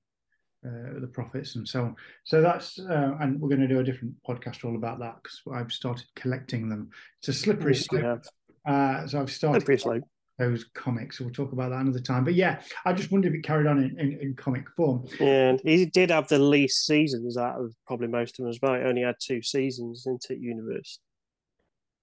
[0.66, 1.96] uh, the prophets and so on.
[2.24, 5.42] So that's uh, and we're going to do a different podcast all about that because
[5.54, 6.90] I've started collecting them.
[7.20, 8.26] It's a slippery slope.
[8.68, 10.04] Uh, so I've started slope.
[10.40, 11.18] those comics.
[11.18, 12.24] So we'll talk about that another time.
[12.24, 15.08] But yeah, I just wondered if it carried on in, in, in comic form.
[15.20, 18.74] And he did have the least seasons out of probably most of them as well.
[18.74, 21.00] He only had two seasons into it Universe.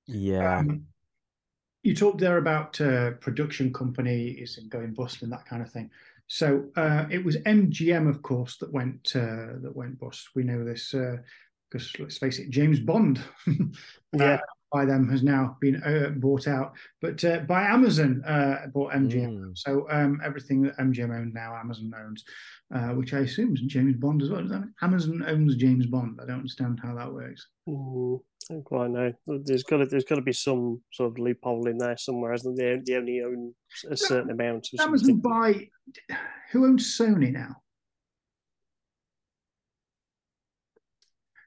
[0.06, 0.58] Yeah.
[0.58, 0.86] Um,
[1.82, 5.90] you talked there about uh, production companies and going bust and that kind of thing.
[6.26, 10.28] So uh, it was MGM, of course, that went uh, that went bust.
[10.34, 13.20] We know this because uh, let's face it, James Bond.
[14.12, 14.40] yeah.
[14.72, 18.22] By them has now been uh, bought out, but uh, by Amazon
[18.72, 19.38] bought MGM.
[19.38, 19.58] Mm.
[19.58, 22.24] So um, everything that MGM owned now, Amazon owns,
[22.96, 24.64] which I assume is James Bond as well.
[24.80, 26.18] Amazon owns James Bond.
[26.22, 27.46] I don't understand how that works.
[27.68, 28.20] Mm.
[28.50, 29.12] I don't quite know.
[29.26, 32.56] There's got to there's got to be some sort of loophole in there somewhere, isn't
[32.56, 32.80] there?
[32.84, 33.54] They only own
[33.88, 34.68] a certain no, amount.
[34.74, 35.20] Of Amazon something.
[35.20, 35.68] buy.
[36.50, 37.61] Who owns Sony now?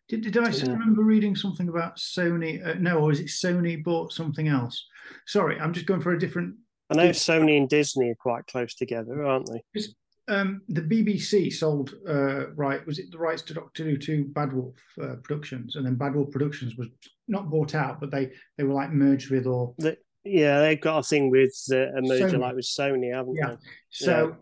[0.07, 0.71] Did, did I yeah.
[0.71, 2.65] remember reading something about Sony?
[2.65, 4.85] Uh, no, or is it Sony bought something else?
[5.25, 6.55] Sorry, I'm just going for a different.
[6.91, 9.81] I know Sony and Disney are quite close together, aren't they?
[10.27, 14.53] um, the BBC sold uh, right was it the rights to Doctor Who to Bad
[14.53, 16.87] Wolf uh, Productions, and then Bad Wolf Productions was
[17.27, 20.99] not bought out, but they they were like merged with or the, yeah, they've got
[20.99, 22.39] a thing with uh, a merger Sony.
[22.39, 23.49] like with Sony, haven't yeah.
[23.49, 23.55] they?
[23.91, 24.35] So,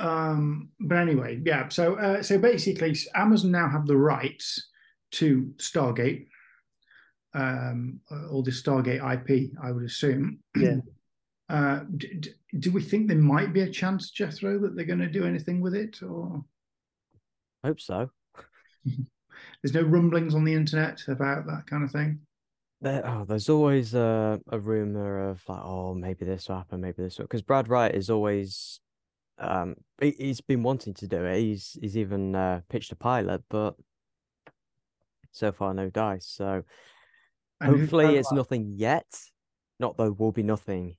[0.00, 0.06] yeah.
[0.06, 1.68] um, but anyway, yeah.
[1.68, 4.70] So uh, so basically, Amazon now have the rights
[5.14, 6.26] to Stargate,
[7.34, 8.00] um,
[8.30, 10.40] all the Stargate IP, I would assume.
[10.56, 10.76] Yeah.
[11.50, 12.08] Uh, do,
[12.58, 15.60] do, we think there might be a chance, Jethro, that they're going to do anything
[15.60, 16.02] with it?
[16.02, 16.42] Or
[17.62, 18.08] hope so.
[19.62, 22.20] there's no rumblings on the internet about that kind of thing.
[22.80, 27.02] There, oh, there's always a, a rumor of like, oh, maybe this will happen, maybe
[27.02, 27.24] this will.
[27.24, 28.80] Because Brad Wright is always,
[29.38, 31.40] um, he, has been wanting to do it.
[31.40, 33.74] He's he's even uh, pitched a pilot, but
[35.34, 36.26] so far no dice.
[36.26, 36.62] So
[37.60, 39.06] and hopefully it's nothing yet.
[39.80, 40.96] Not though will be nothing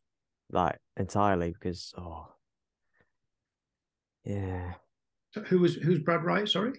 [0.51, 2.27] like entirely because oh
[4.23, 4.73] yeah.
[5.33, 6.47] So who was who's Brad Wright?
[6.47, 6.73] Sorry,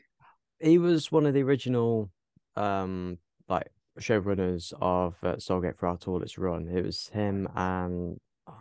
[0.60, 2.10] he was one of the original
[2.56, 6.68] um like showrunners of uh, Stargate throughout all its run.
[6.68, 8.54] It was him and oh,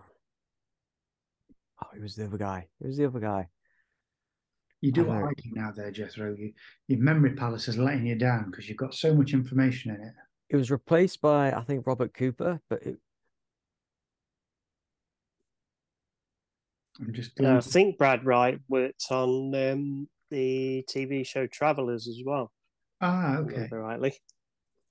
[1.84, 2.68] oh, it was the other guy.
[2.80, 3.50] It was the other guy.
[4.82, 6.36] You do a hiking now, there, Jethro.
[6.38, 6.54] You,
[6.88, 10.14] your memory palace is letting you down because you've got so much information in it.
[10.50, 12.98] It was replaced by I think Robert Cooper, but it,
[17.00, 17.40] I'm just.
[17.42, 22.52] I think Brad Wright worked on um, the TV show Travelers as well.
[23.02, 23.68] Ah, okay.
[23.72, 24.14] Rightly.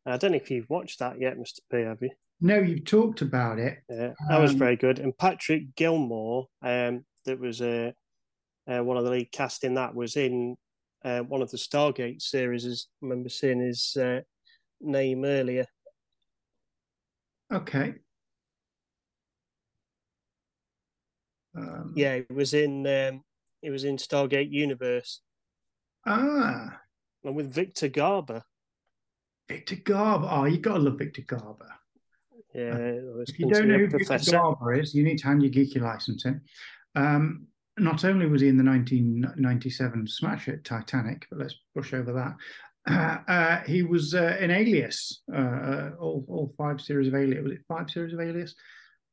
[0.06, 1.60] I don't know if you've watched that yet, Mr.
[1.70, 1.80] P.
[1.80, 2.10] Have you?
[2.40, 3.78] No, you've talked about it.
[3.88, 4.98] Yeah, that um, was very good.
[4.98, 7.92] And Patrick Gilmore, um, that was uh,
[8.66, 10.56] uh, one of the lead cast in that, was in
[11.04, 12.66] uh, one of the Stargate series.
[12.66, 14.20] I remember seeing his uh,
[14.80, 15.66] name earlier.
[17.52, 17.94] Okay.
[21.56, 23.22] Um, yeah, it was in um,
[23.62, 25.20] it was in Stargate Universe.
[26.06, 26.80] Ah,
[27.22, 28.42] and with Victor Garber.
[29.48, 30.28] Victor Garber.
[30.30, 31.70] Oh, you gotta love Victor Garber.
[32.54, 32.72] Yeah.
[32.72, 34.16] Uh, if you don't know who professor.
[34.16, 36.40] Victor Garber is, you need to hand your geeky license in.
[36.94, 37.46] Um,
[37.78, 42.36] not only was he in the 1997 smash hit Titanic, but let's brush over that.
[42.86, 47.42] Uh, uh, he was uh, in Alias, uh, uh, all, all five series of Alias.
[47.42, 48.54] Was it five series of Alias?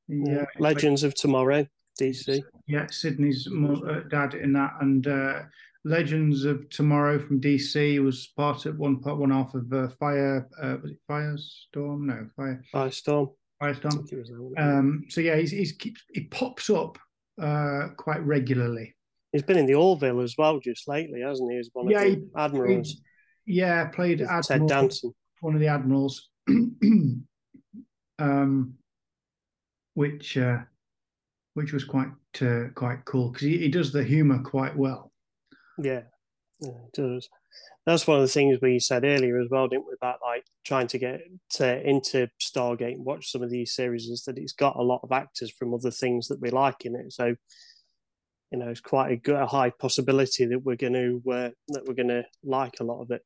[0.07, 1.67] Yeah, Legends of Tomorrow.
[1.99, 2.43] DC.
[2.67, 5.41] Yeah, Sydney's uh, dad in that, and uh,
[5.83, 10.47] Legends of Tomorrow from DC was part of one part one half of uh, Fire.
[10.61, 12.01] Uh, was it Firestorm?
[12.01, 12.63] No, Fire.
[12.73, 13.33] Firestorm.
[13.61, 14.59] Firestorm.
[14.59, 16.97] Um, so yeah, he's, he's keeps he pops up
[17.39, 18.95] uh, quite regularly.
[19.31, 21.57] He's been in the Orville as well just lately, hasn't he?
[21.57, 23.01] He's one yeah, of the he, admirals.
[23.45, 26.29] He, yeah, played Admiral, Ted Danson, one of the admirals.
[28.19, 28.73] um,
[29.93, 30.59] which uh,
[31.53, 32.09] which was quite
[32.41, 35.11] uh, quite cool because he, he does the humor quite well.
[35.77, 36.01] Yeah,
[36.59, 37.29] yeah, it does.
[37.85, 39.93] That's one of the things we said earlier as well, didn't we?
[39.93, 41.21] About like trying to get
[41.51, 45.01] to, into Stargate and watch some of these series is that it's got a lot
[45.03, 47.11] of actors from other things that we like in it.
[47.11, 47.35] So,
[48.51, 51.85] you know, it's quite a good, a high possibility that we're going to uh, that
[51.87, 53.23] we're going to like a lot of it.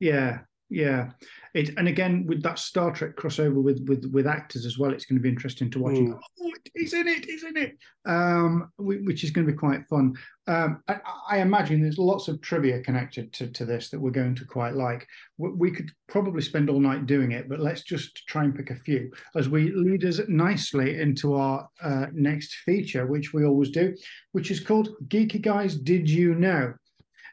[0.00, 0.40] Yeah,
[0.70, 1.10] yeah.
[1.54, 5.06] It and again with that Star Trek crossover with with with actors as well, it's
[5.06, 5.94] going to be interesting to watch.
[5.94, 6.18] Mm.
[6.42, 10.14] Oh, he's in it, he's in it, um, which is going to be quite fun.
[10.46, 14.34] Um, I, I imagine there's lots of trivia connected to, to this that we're going
[14.36, 15.06] to quite like.
[15.36, 18.76] We, could probably spend all night doing it, but let's just try and pick a
[18.76, 23.94] few as we lead us nicely into our uh, next feature, which we always do,
[24.32, 26.74] which is called Geeky Guys Did You Know?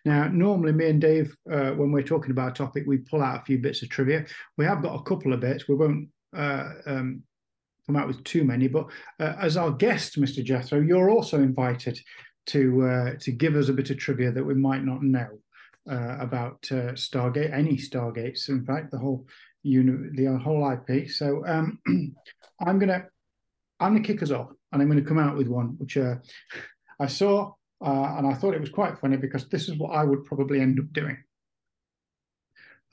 [0.05, 3.41] Now, normally me and Dave, uh, when we're talking about a topic, we pull out
[3.41, 4.25] a few bits of trivia.
[4.55, 5.67] We have got a couple of bits.
[5.67, 7.23] We won't uh, um,
[7.87, 8.85] come out with too many, but
[9.19, 10.43] uh, as our guest, Mr.
[10.43, 11.99] Jethro, you're also invited
[12.47, 15.27] to uh, to give us a bit of trivia that we might not know
[15.89, 19.25] uh, about uh, Stargate, any Stargates, in fact, the whole
[19.63, 21.09] uni- the whole IP.
[21.09, 21.79] So um,
[22.59, 23.05] I'm gonna
[23.79, 27.53] I'm gonna kick us off, and I'm gonna come out with one which I saw
[27.83, 30.61] uh, and I thought it was quite funny because this is what I would probably
[30.61, 31.17] end up doing.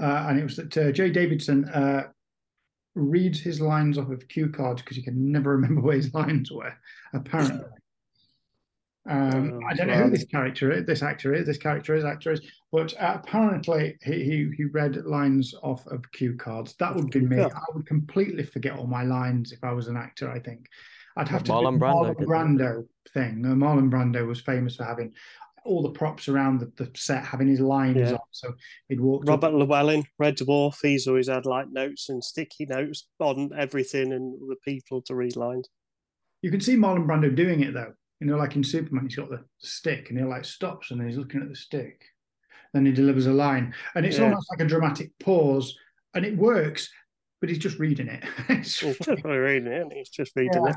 [0.01, 2.09] Uh, and it was that uh, Jaye Davidson uh,
[2.95, 6.51] reads his lines off of cue cards because he can never remember where his lines
[6.51, 6.73] were,
[7.13, 7.65] apparently.
[9.09, 12.05] Um, Oh, I don't know who this character is, this actor is, this character is,
[12.05, 16.77] actor is, but uh, apparently he, he he read lines off of cue cards.
[16.79, 17.39] That would be me.
[17.39, 17.49] Yeah.
[17.53, 20.31] I would completely forget all my lines if I was an actor.
[20.31, 20.69] I think
[21.17, 22.27] I'd have to Marlon do the Brando Marlon.
[22.27, 23.45] Brando thing.
[23.45, 25.13] Uh, Marlon Brando was famous for having
[25.65, 28.13] all the props around the, the set having his lines Yeah.
[28.15, 28.19] on.
[28.33, 28.53] So
[28.89, 29.25] he'd walk.
[29.27, 34.35] Robert Llewellyn, Red Dwarf, he's always had like notes and sticky notes on everything and
[34.49, 35.69] the people to read lines.
[36.43, 37.93] You can see Marlon Brando doing it though.
[38.21, 41.09] You know, like in Superman, he's got the stick and he like stops and then
[41.09, 42.03] he's looking at the stick.
[42.73, 44.25] Then he delivers a line, and it's Yeah.
[44.25, 45.77] almost like a dramatic pause,
[46.15, 46.91] and it works.
[47.43, 48.23] But he's just reading it.
[48.49, 50.71] He's just reading it, he's just reading Yeah.
[50.71, 50.77] it.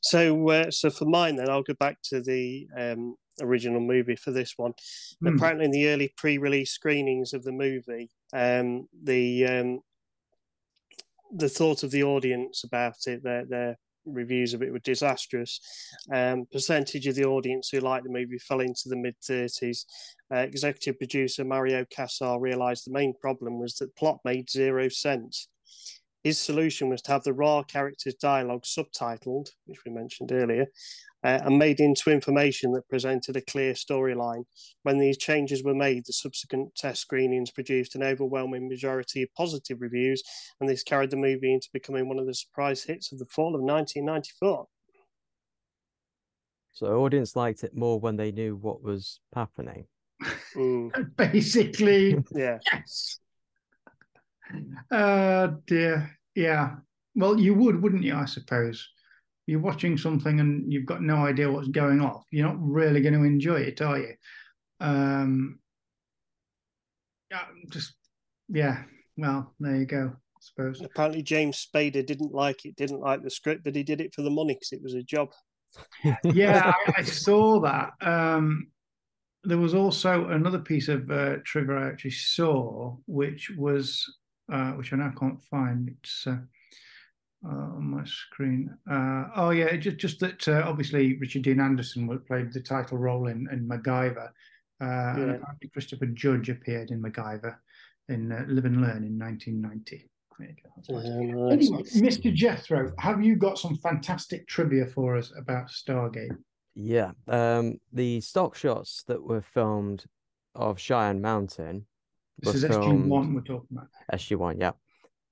[0.00, 4.30] So, uh, so for mine, then I'll go back to the um, original movie for
[4.30, 4.72] this one.
[5.20, 5.36] Hmm.
[5.36, 9.80] Apparently, in the early pre-release screenings of the movie, um, the um,
[11.34, 15.60] the thought of the audience about it, their their reviews of it were disastrous.
[16.10, 19.84] Um, percentage of the audience who liked the movie fell into the mid thirties.
[20.32, 25.48] Uh, executive producer Mario Kassar realised the main problem was that plot made zero sense.
[26.26, 30.66] His solution was to have the raw characters' dialogue subtitled, which we mentioned earlier,
[31.22, 34.42] uh, and made into information that presented a clear storyline.
[34.82, 39.80] When these changes were made, the subsequent test screenings produced an overwhelming majority of positive
[39.80, 40.20] reviews,
[40.58, 43.54] and this carried the movie into becoming one of the surprise hits of the fall
[43.54, 44.66] of 1994.
[46.72, 49.86] So audience liked it more when they knew what was happening.
[50.56, 53.20] Mm, basically yeah, yes.
[54.90, 56.10] Uh dear.
[56.34, 56.76] Yeah.
[57.14, 58.14] Well, you would, wouldn't you?
[58.14, 58.88] I suppose.
[59.46, 62.24] You're watching something and you've got no idea what's going off.
[62.30, 64.14] You're not really going to enjoy it, are you?
[64.80, 65.58] Um.
[67.30, 67.42] Yeah.
[67.70, 67.94] Just.
[68.48, 68.82] Yeah.
[69.16, 70.12] Well, there you go.
[70.14, 70.80] I suppose.
[70.82, 74.22] apparently James Spader didn't like it, didn't like the script, but he did it for
[74.22, 75.30] the money because it was a job.
[76.24, 77.92] yeah, I, I saw that.
[78.00, 78.68] Um,
[79.44, 84.04] there was also another piece of uh, trivia I actually saw, which was
[84.52, 85.88] uh, which I now can't find.
[85.98, 86.36] It's uh,
[87.46, 88.76] uh, on my screen.
[88.90, 93.28] Uh, oh yeah, just just that uh, obviously Richard Dean Anderson played the title role
[93.28, 94.28] in, in MacGyver,
[94.80, 95.34] uh, and Yeah.
[95.36, 97.56] apparently Christopher Judge appeared in MacGyver
[98.08, 100.08] in uh, Live and Learn in 1990.
[100.38, 100.70] There you go.
[100.76, 101.70] That's what Uh, nice.
[101.70, 102.32] Anyway, Mr.
[102.34, 106.36] Jethro, have you got some fantastic trivia for us about Stargate?
[106.74, 107.12] Yeah.
[107.26, 110.04] Um, the stock shots that were filmed
[110.54, 111.86] of Cheyenne Mountain,
[112.38, 113.88] This is SG1 we're talking about.
[114.12, 114.72] SG1, yeah,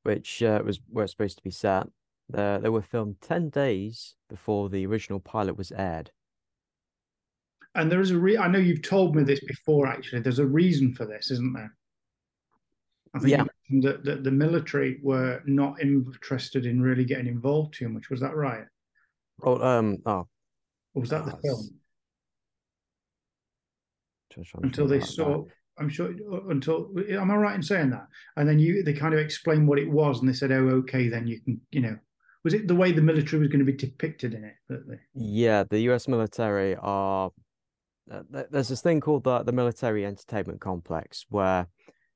[0.05, 1.87] which uh, was where it's supposed to be set.
[2.33, 6.11] Uh, they were filmed 10 days before the original pilot was aired.
[7.75, 10.21] And there is a re- I know you've told me this before, actually.
[10.23, 11.75] There's a reason for this, isn't there?
[13.15, 13.45] I think Yeah.
[13.83, 18.09] that, that the military were not interested in really getting involved too much.
[18.11, 18.65] Was that right?
[19.43, 20.27] Oh, um, oh,
[20.95, 21.61] Or was that the Ah, film?
[21.61, 21.71] it's-
[24.31, 25.53] just trying to Until they saw, that.
[25.79, 26.15] I'm sure,
[26.51, 28.07] until, am I right in saying that?
[28.37, 31.09] And then you, they kind of explained what it was and they said, oh, okay,
[31.09, 31.99] then you can, you know,
[32.45, 34.55] was it the way the military was going to be depicted in it?
[35.15, 37.31] Yeah, the US military are.
[38.11, 41.69] Uh, there's this thing called the, the military entertainment complex where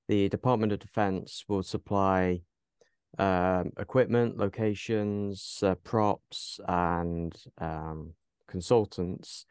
[0.06, 2.42] the Department of Defense will supply
[3.18, 8.12] um, equipment, locations, uh, props, and um,
[8.46, 9.46] consultants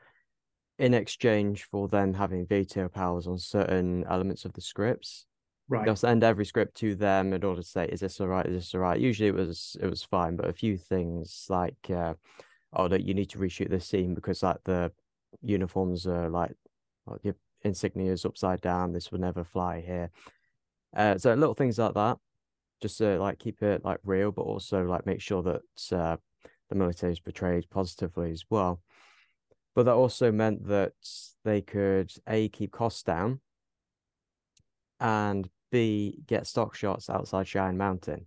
[0.79, 5.25] in exchange for them having veto powers on certain elements of the scripts.
[5.69, 5.85] right.
[5.85, 8.45] They'll send every script to them in order to say, "Is this all right?
[8.45, 11.89] Is this all right?" Usually, it was it was fine, but a few things like,
[11.89, 12.13] uh,
[12.73, 14.91] "Oh, that you need to reshoot this scene because like the
[15.41, 16.55] uniforms are like,
[17.05, 18.93] like your insignia is upside down.
[18.93, 20.11] This would never fly here."
[20.95, 22.17] Uh, so little things like that,
[22.81, 25.61] just to like keep it like real, but also like make sure that
[25.91, 26.17] uh,
[26.69, 28.81] the military is portrayed positively as well.
[29.77, 30.93] But that also meant that
[31.45, 33.41] they could a keep costs down,
[34.99, 38.25] and b get stock shots outside Cheyenne Mountain,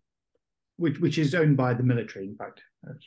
[0.76, 2.62] which which is owned by the military, in fact.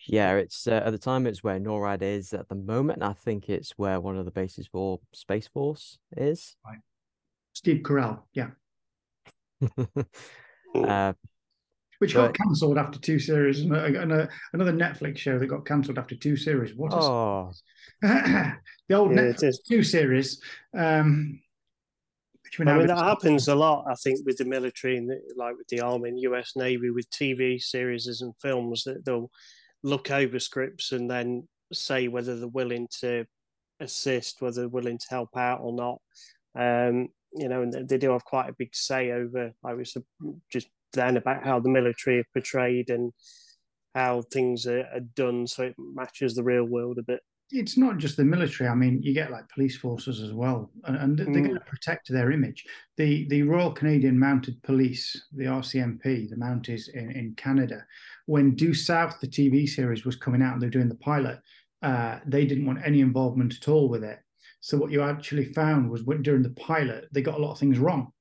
[0.08, 2.98] Yeah, it's uh, at the time it's where NORAD is at the moment.
[2.98, 6.58] And I think it's where one of the bases for Space Force is.
[6.66, 6.80] Right.
[7.54, 8.50] Steve Carell, yeah.
[10.76, 11.14] uh,
[12.04, 15.66] Which got cancelled after two series, and, a, and a, another Netflix show that got
[15.66, 16.76] cancelled after two series.
[16.76, 17.54] What is oh.
[18.02, 18.58] the
[18.94, 20.42] old yeah, Netflix two series?
[20.78, 21.40] Um,
[22.60, 25.70] I mean, that happens a lot, I think, with the military and the, like with
[25.70, 29.32] the army and US Navy, with TV series and films that they'll
[29.82, 33.26] look over scripts and then say whether they're willing to
[33.80, 36.02] assist, whether they're willing to help out or not.
[36.54, 39.54] Um, you know, and they do have quite a big say over.
[39.64, 39.96] I was
[40.52, 43.12] just then about how the military are portrayed and
[43.96, 47.22] how things are, are done, so it matches the real world a bit
[47.54, 48.68] it's not just the military.
[48.68, 51.34] I mean, you get like police forces as well, and, and they're mm.
[51.34, 52.66] going to protect their image.
[52.98, 57.86] The the Royal Canadian Mounted Police, the RCMP, the Mounties in, in Canada,
[58.26, 61.40] when Due South, the TV series, was coming out and they're doing the pilot,
[61.84, 64.20] uh, they didn't want any involvement at all with it.
[64.62, 67.60] So what you actually found was when, during the pilot, they got a lot of
[67.60, 68.12] things wrong.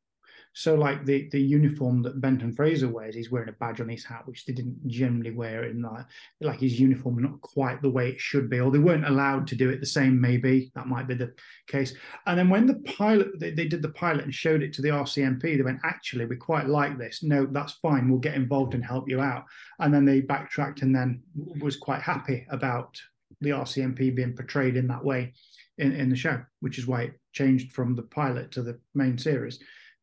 [0.54, 4.04] So like the the uniform that Benton Fraser wears, he's wearing a badge on his
[4.04, 6.04] hat, which they didn't generally wear in like
[6.40, 9.56] like his uniform not quite the way it should be, or they weren't allowed to
[9.56, 10.20] do it the same.
[10.20, 11.32] Maybe that might be the
[11.68, 11.94] case.
[12.26, 14.90] And then when the pilot they, they did the pilot and showed it to the
[14.90, 17.22] RCMP, they went, actually, we quite like this.
[17.22, 18.10] No, that's fine.
[18.10, 19.46] We'll get involved and help you out.
[19.78, 21.22] And then they backtracked and then
[21.60, 23.00] was quite happy about
[23.40, 25.32] the RCMP being portrayed in that way
[25.78, 29.16] in, in the show, which is why it changed from the pilot to the main
[29.16, 29.58] series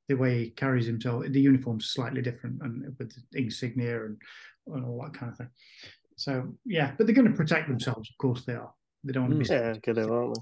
[0.09, 1.23] the way he carries himself.
[1.29, 4.17] The uniform's slightly different, and with insignia and,
[4.67, 5.49] and all that kind of thing.
[6.17, 8.09] So yeah, but they're going to protect themselves.
[8.09, 8.73] Of course, they are.
[9.05, 9.45] They don't want to be.
[9.45, 9.53] Hmm.
[9.53, 10.41] Yeah, good, aren't they?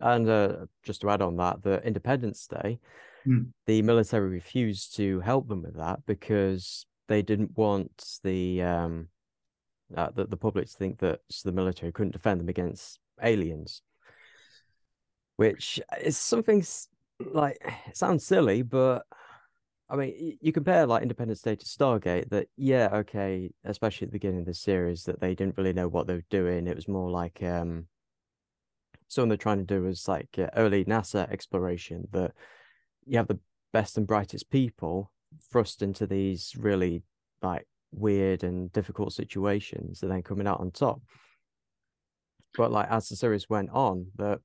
[0.00, 2.80] And uh, just to add on that, the Independence Day,
[3.24, 3.46] mm.
[3.66, 9.08] the military refused to help them with that because they didn't want the um,
[9.96, 13.82] uh, the, the public to think that the military couldn't defend them against aliens,
[15.36, 16.64] which is something
[17.32, 17.58] like
[17.94, 19.04] sounds silly, but
[19.88, 22.30] I mean, you compare like Independence Day to Stargate.
[22.30, 25.88] That yeah, okay, especially at the beginning of the series, that they didn't really know
[25.88, 26.66] what they were doing.
[26.66, 27.88] It was more like um,
[29.08, 32.08] something they're trying to do was like uh, early NASA exploration.
[32.12, 32.32] That
[33.04, 33.40] you have the
[33.72, 35.12] best and brightest people
[35.50, 37.02] thrust into these really
[37.42, 41.02] like weird and difficult situations, and then coming out on top.
[42.56, 44.40] But like as the series went on, that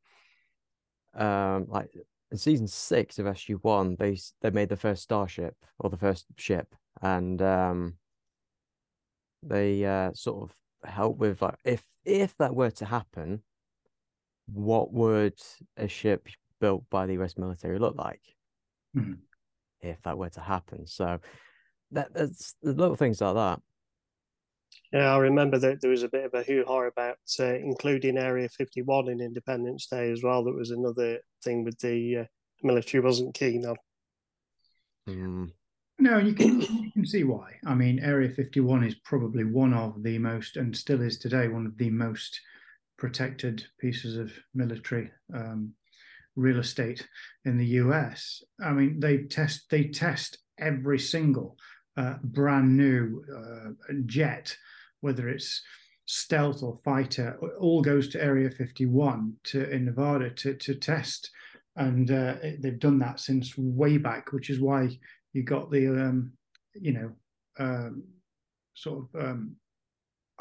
[1.13, 1.89] um, like
[2.31, 6.25] in season six of SG One, they they made the first starship or the first
[6.37, 7.95] ship, and um,
[9.43, 13.43] they uh, sort of help with like if if that were to happen,
[14.51, 15.39] what would
[15.77, 16.27] a ship
[16.59, 17.37] built by the U.S.
[17.37, 18.21] military look like?
[18.95, 19.13] Mm-hmm.
[19.81, 21.19] If that were to happen, so
[21.91, 23.61] that that's little things like that.
[24.93, 28.17] Yeah, I remember that there was a bit of a hoo ha about uh, including
[28.17, 30.43] Area 51 in Independence Day as well.
[30.43, 32.23] That was another thing with the uh,
[32.63, 33.75] military wasn't keen on.
[35.09, 35.51] Mm.
[35.99, 37.53] No, you can you can see why.
[37.65, 41.65] I mean, Area 51 is probably one of the most, and still is today, one
[41.65, 42.39] of the most
[42.97, 45.73] protected pieces of military um,
[46.35, 47.07] real estate
[47.45, 48.41] in the US.
[48.63, 51.57] I mean, they test they test every single
[51.97, 54.55] uh, brand new uh, jet
[55.01, 55.61] whether it's
[56.05, 61.29] stealth or fighter, all goes to Area 51 to in Nevada to to test,
[61.75, 64.89] and uh, they've done that since way back, which is why
[65.33, 66.31] you got the um,
[66.73, 67.11] you know
[67.59, 68.03] um,
[68.73, 69.55] sort of um,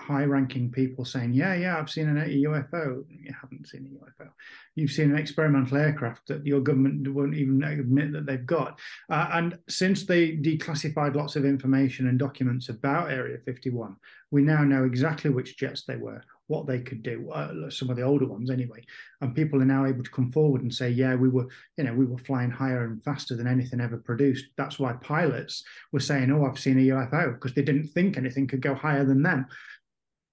[0.07, 4.31] high-ranking people saying, "Yeah, yeah, I've seen an UFO." You haven't seen a UFO.
[4.77, 8.79] You've seen an experimental aircraft that your government won't even admit that they've got.
[9.11, 13.97] Uh, and since they declassified lots of information and documents about Area 51,
[14.31, 17.31] we now know exactly which jets they were, what they could do.
[17.31, 18.85] Uh, some of the older ones, anyway.
[19.21, 21.95] And people are now able to come forward and say, "Yeah, we were, you know,
[21.95, 26.31] we were flying higher and faster than anything ever produced." That's why pilots were saying,
[26.31, 29.47] "Oh, I've seen a UFO," because they didn't think anything could go higher than them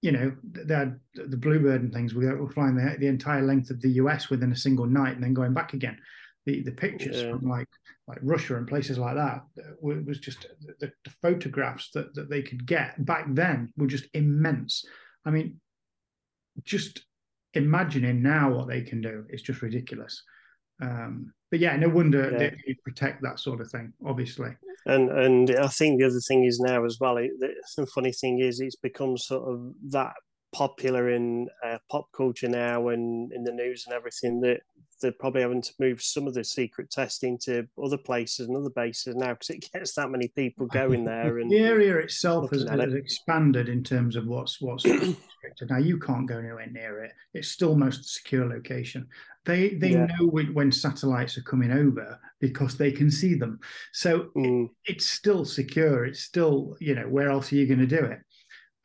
[0.04, 2.14] you know, they had the Bluebird and things.
[2.14, 5.24] We were flying the, the entire length of the US within a single night and
[5.24, 5.96] then going back again.
[6.44, 7.30] The the pictures yeah.
[7.30, 7.70] from like
[8.06, 10.46] like Russia and places like that it was just
[10.78, 14.84] the, the, photographs that, that they could get back then were just immense.
[15.24, 15.58] I mean,
[16.64, 17.00] just
[17.54, 20.22] imagining now what they can do is just ridiculous.
[20.82, 22.50] Um, but yeah, no wonder Yeah.
[22.66, 23.92] they, protect that sort of thing.
[24.04, 24.50] Obviously,
[24.86, 27.16] And and I think the other thing is now as well.
[27.16, 30.14] It, the, the funny thing is, it's become sort of that
[30.52, 34.62] popular in uh, pop culture now and in the news and everything that
[35.04, 38.70] they're probably having to move some of the secret testing to other places and other
[38.70, 41.38] bases now because it gets that many people going there.
[41.38, 45.70] And the area itself has, has expanded in terms of what's what's restricted.
[45.70, 47.12] Now you can't go anywhere near it.
[47.34, 49.06] It's still most secure location.
[49.44, 50.06] They they Yeah.
[50.06, 53.60] know when, when satellites are coming over because they can see them.
[53.92, 56.06] So Mm, it's still secure.
[56.06, 58.20] It's still, you know, where else are you going to do it?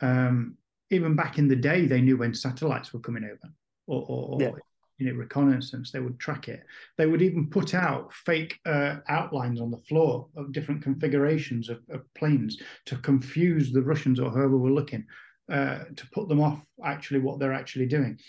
[0.01, 0.55] Um,
[0.91, 3.53] even back in the day, they knew when satellites were coming over
[3.87, 4.51] or, or, or Yeah.
[4.99, 5.91] You know, reconnaissance.
[5.91, 6.63] They would track it.
[6.97, 11.79] They would even put out fake uh, outlines on the floor of different configurations of,
[11.89, 15.05] of planes to confuse the Russians or whoever were looking,
[15.49, 18.19] uh, to put them off actually what they're actually doing.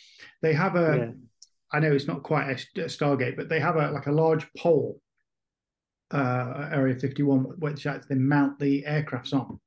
[0.43, 1.11] They have a, Yeah.
[1.73, 5.01] I know it's not quite a, Stargate, but they have a like a large pole,
[6.13, 9.61] uh, Area 51, which they mount the aircrafts on,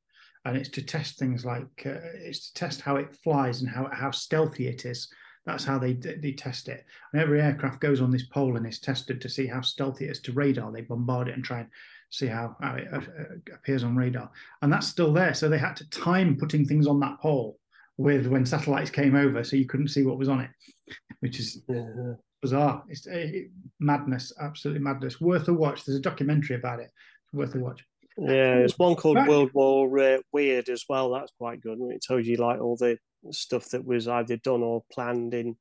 [0.46, 3.90] and it's to test things like uh, it's to test how it flies and how
[3.94, 5.10] how stealthy it is.
[5.46, 6.86] That's how they they test it.
[7.12, 10.12] And every aircraft goes on this pole and is tested to see how stealthy it
[10.12, 10.72] is to radar.
[10.72, 11.70] They bombard it and try and
[12.10, 14.32] see how, how it uh, uh, appears on radar,
[14.62, 15.34] and that's still there.
[15.34, 17.60] So they had to time putting things on that pole
[17.98, 20.50] with when satellites came over, so you couldn't see what was on it,
[21.20, 22.14] which is yeah.
[22.42, 22.84] bizarre.
[22.88, 23.28] It's uh,
[23.80, 25.20] madness, absolutely madness.
[25.20, 25.84] Worth a watch.
[25.84, 26.90] There's a documentary about it.
[27.26, 27.84] It's worth a watch.
[28.18, 29.28] Yeah, there's one called Right.
[29.28, 31.12] World War uh, Weird as well.
[31.12, 31.80] That's quite good.
[31.82, 32.98] It tells you like all the
[33.32, 35.56] stuff that was either done or planned in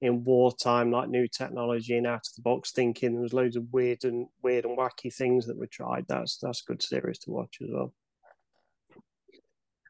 [0.00, 3.12] in wartime, like new technology and out of the box thinking.
[3.12, 6.06] There was loads of weird and weird and wacky things that were tried.
[6.08, 7.92] That's that's a good series to watch as well.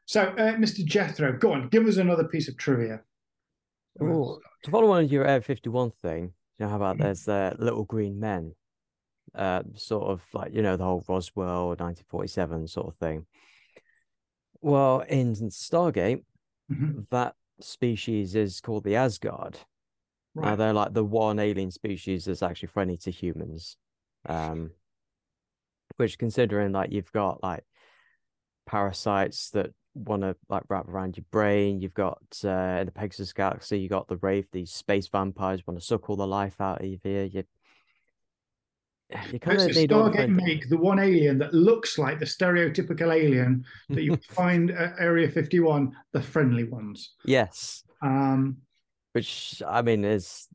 [0.05, 0.83] So, uh, Mr.
[0.83, 3.01] Jethro, go on, give us another piece of trivia.
[4.01, 7.83] Oh, to follow on your Air 51 thing, you know how about there's uh, little
[7.83, 8.55] green men,
[9.35, 13.27] uh, sort of like, you know, the whole Roswell 1947 sort of thing.
[14.61, 16.23] Well, in Stargate,
[16.71, 17.07] Mhm.
[17.09, 19.59] that species is called the Asgard.
[20.35, 20.55] Right.
[20.55, 23.75] they're like the one alien species that's actually friendly to humans.
[24.25, 24.71] Um,
[25.97, 27.65] which considering like you've got like
[28.65, 31.81] parasites that want to like wrap around your brain.
[31.81, 35.79] You've got uh, in the Pegasus Galaxy, you got the Wraith, these space vampires want
[35.79, 36.99] to suck all the life out of you.
[37.03, 37.43] You,
[39.31, 43.65] you kind of need Stargate make the one alien that looks like the stereotypical alien
[43.89, 47.13] that you find at Area 51, the friendly ones.
[47.25, 48.57] yes, Um,
[49.13, 50.47] which I mean is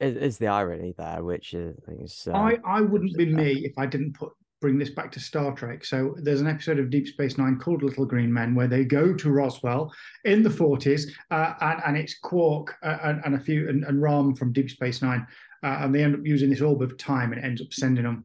[0.00, 2.28] is, is the irony there, which is, I think is.
[2.28, 4.32] Uh, I, I wouldn't be me if I didn't put
[4.62, 5.84] bring this back to Star Trek.
[5.84, 9.12] So there's an episode of Deep Space Nine called Little Green Men where they go
[9.12, 9.92] to Roswell
[10.24, 14.00] in the 40s, uh, and, and it's Quark uh, and, and a few and, and
[14.00, 15.26] Rom from Deep Space Nine,
[15.62, 18.24] uh, and they end up using this orb of time and ends up sending them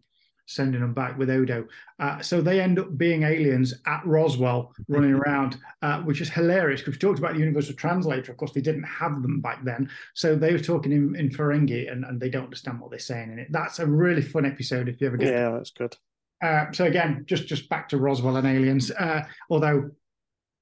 [0.50, 1.68] sending them back with Odo.
[2.00, 6.80] Uh, so they end up being aliens at Roswell running around, uh, which is hilarious
[6.82, 8.32] because we talked about the universal translator.
[8.32, 9.90] Of course, they didn't have them back then.
[10.14, 13.32] So they were talking in, in Ferengi and, and they don't understand what they're saying
[13.32, 13.48] in it.
[13.52, 15.98] That's a really fun episode if you ever get Yeah, that's good.
[16.44, 18.92] Uh, so again, just just back to Roswell and aliens.
[18.92, 19.90] Uh, although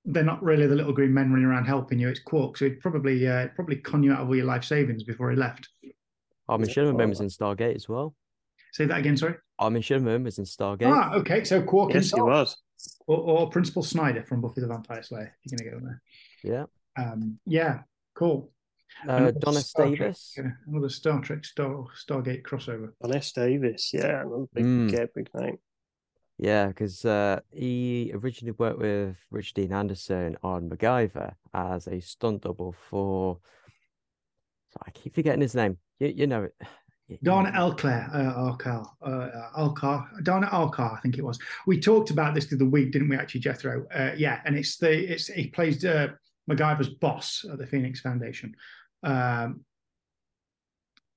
[0.05, 2.09] they're not really the little green men running around helping you.
[2.09, 5.03] It's Quark, so he'd probably uh, probably con you out of all your life savings
[5.03, 5.67] before he left.
[6.47, 8.15] Armin Shimerman was in Stargate as well.
[8.71, 9.17] Say that again.
[9.17, 9.35] Sorry.
[9.57, 10.93] Armin Shimerman was in Stargate.
[10.93, 11.43] Ah, okay.
[11.43, 12.55] So Quark Yes, he was.
[13.07, 15.35] or, or Principal Snyder from Buffy the Vampire Slayer.
[15.43, 16.01] You're gonna go there.
[16.43, 17.03] Yeah.
[17.03, 17.79] Um, yeah,
[18.13, 18.51] cool.
[19.07, 20.35] Uh, Another Donna Star Trek, Davis.
[20.39, 22.91] uh, another Star Trek Star Stargate crossover.
[23.01, 23.31] Don S.
[23.33, 23.91] Davis.
[23.93, 24.91] Yeah, another big, Mm.
[24.91, 25.57] yeah, big name.
[26.37, 32.43] Yeah, because uh, he originally worked with Richard Dean Anderson on MacGyver as a stunt
[32.43, 33.39] double for.
[34.71, 35.77] So I keep forgetting his name.
[35.99, 36.55] You, you know it.
[36.59, 36.67] You-
[37.09, 41.37] you Donna know- Elclair, uh, Alcar, uh, Alcar, Dana Elcar, I think it was.
[41.67, 43.15] We talked about this the other week, didn't we?
[43.17, 43.85] Actually, Jethro.
[43.93, 46.07] Uh, yeah, and it's the it's he plays uh,
[46.49, 48.55] MacGyver's boss at the Phoenix Foundation.
[49.05, 49.61] Um,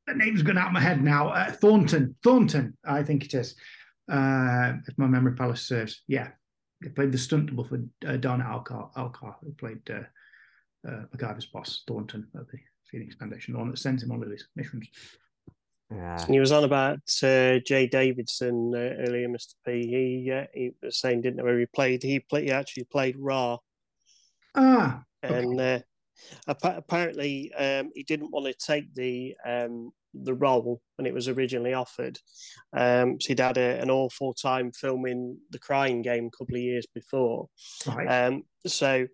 [0.06, 1.28] the name's gone out of my head now.
[1.28, 3.56] Uh, Thornton, Thornton, I think it is.
[4.10, 6.28] Uh, if my memory palace serves, yeah,
[6.82, 11.46] he played the stunt double for uh, Dana Elcar, Alcar, who played uh, uh, MacGyver's
[11.46, 12.58] boss, Thornton, at the
[12.90, 14.86] Phoenix Foundation, the one that sends him on these missions.
[15.90, 16.22] Yeah.
[16.22, 19.54] And he was on about uh, Jaye Davidson uh, earlier, Mr.
[19.66, 19.86] P.
[20.24, 22.02] He uh, he was saying didn't know where he played.
[22.02, 23.56] He play, he actually played Ra,
[24.54, 25.38] Ah, Okay.
[25.38, 25.84] and uh, appa-
[26.46, 31.74] apparently um, he didn't want to take the um, the role when it was originally
[31.74, 32.18] offered.
[32.76, 36.62] Um, so he'd had a, an awful time filming the Crying Game a couple of
[36.62, 37.48] years before.
[37.86, 38.06] right.
[38.06, 39.06] Um, so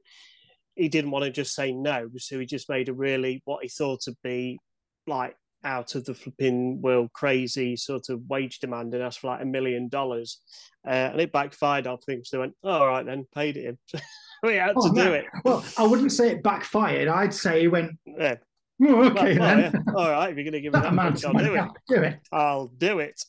[0.75, 2.09] he didn't want to just say no.
[2.17, 4.59] So he just made a really what he thought to be
[5.07, 9.43] like out of the flipping world crazy sort of wage demand and asked for like
[9.43, 10.41] a million dollars.
[10.87, 12.31] Uh, and it backfired on things.
[12.31, 13.79] They went, all right, then, paid it him.
[14.43, 15.05] we had oh, to no.
[15.05, 15.25] do it.
[15.45, 17.09] Well, I wouldn't say it backfired.
[17.09, 18.37] I'd say he went, yeah.
[18.83, 19.73] Oh, okay, well, then.
[19.73, 19.93] yeah.
[19.95, 21.69] All right, if you're going to give me that, much, I'll do it.
[21.89, 22.21] do it.
[22.33, 23.21] I'll do it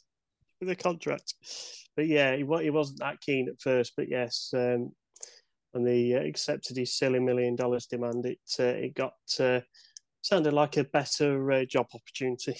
[0.59, 1.33] with the contract.
[1.95, 3.93] But yeah, he, he wasn't that keen at first.
[3.95, 4.91] But yes, um,
[5.71, 9.61] when they uh, accepted his silly million dollars demand, it uh, it got uh,
[10.25, 12.55] sounded like a better uh, job opportunity.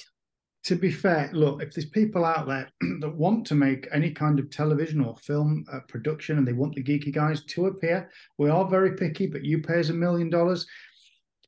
[0.66, 4.40] To be fair, look, if there's people out there that want to make any kind
[4.40, 8.50] of television or film uh, production and they want the geeky guys to appear, we
[8.50, 10.68] are very picky, but you pay us a million dollars,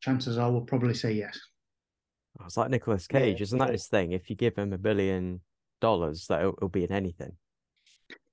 [0.01, 1.39] chances are we'll probably say yes.
[2.39, 4.11] Oh, it's like Nicolas Cage, yeah, isn't that his thing?
[4.11, 5.41] If you give him a billion
[5.81, 7.33] dollars, that it'll, it'll be in anything.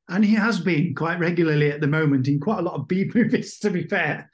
[0.08, 3.10] And he has been quite regularly at the moment in quite a lot of B
[3.14, 4.30] movies, to be fair.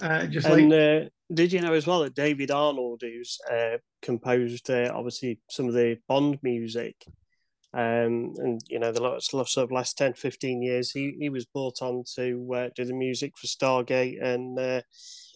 [0.00, 3.78] Uh, just and, like uh, did you know as well that David Arnold, who's uh,
[4.02, 6.96] composed uh, obviously some of the Bond music,
[7.72, 11.46] um, and you know the last, sort of last 10, 15 years, he, he was
[11.46, 14.82] brought on to uh, do the music for Stargate and uh,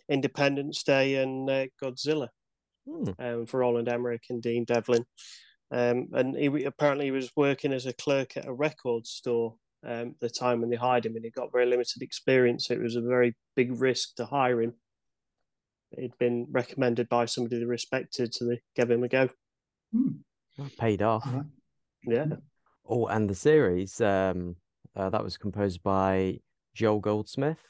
[0.09, 1.49] Independence Day and
[1.82, 2.28] Godzilla
[2.86, 3.11] hmm.
[3.18, 5.05] um, for Roland Emmerich and Dean Devlin.
[5.70, 10.14] Um, and he apparently he was working as a clerk at a record store um,
[10.20, 12.66] the time when they hired him, and he got very limited experience.
[12.66, 14.74] So it was a very big risk to hire him.
[15.97, 19.28] He'd been recommended by somebody they respected, so they gave him a go.
[19.93, 20.66] Hmm.
[20.78, 21.26] Paid off.
[21.26, 21.43] Uh-huh.
[22.05, 22.26] Yeah.
[22.86, 24.57] Oh, and the series um,
[24.97, 26.41] uh, that was composed by
[26.74, 27.61] Joel Goldsmith,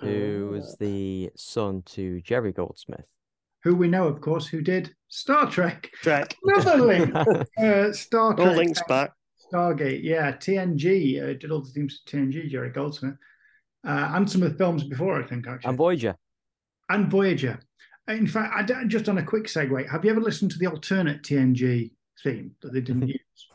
[0.00, 3.06] who uh, was the son to Jerry Goldsmith.
[3.64, 5.90] Who we know, of course, who did Star Trek.
[6.02, 6.34] Trek.
[6.44, 7.14] Another link.
[7.58, 8.48] uh, Star Trek.
[8.48, 9.12] All links back.
[9.52, 13.16] Stargate, yeah, TNG uh, did all the themes for TNG, Jerry Goldsmith,
[13.86, 15.68] uh, and some of the films before, I think, actually.
[15.70, 16.16] And Voyager.
[16.90, 17.58] And Voyager.
[18.08, 21.22] In fact, I, just on a quick segue, have you ever listened to the alternate
[21.22, 23.48] TNG theme that they didn't use?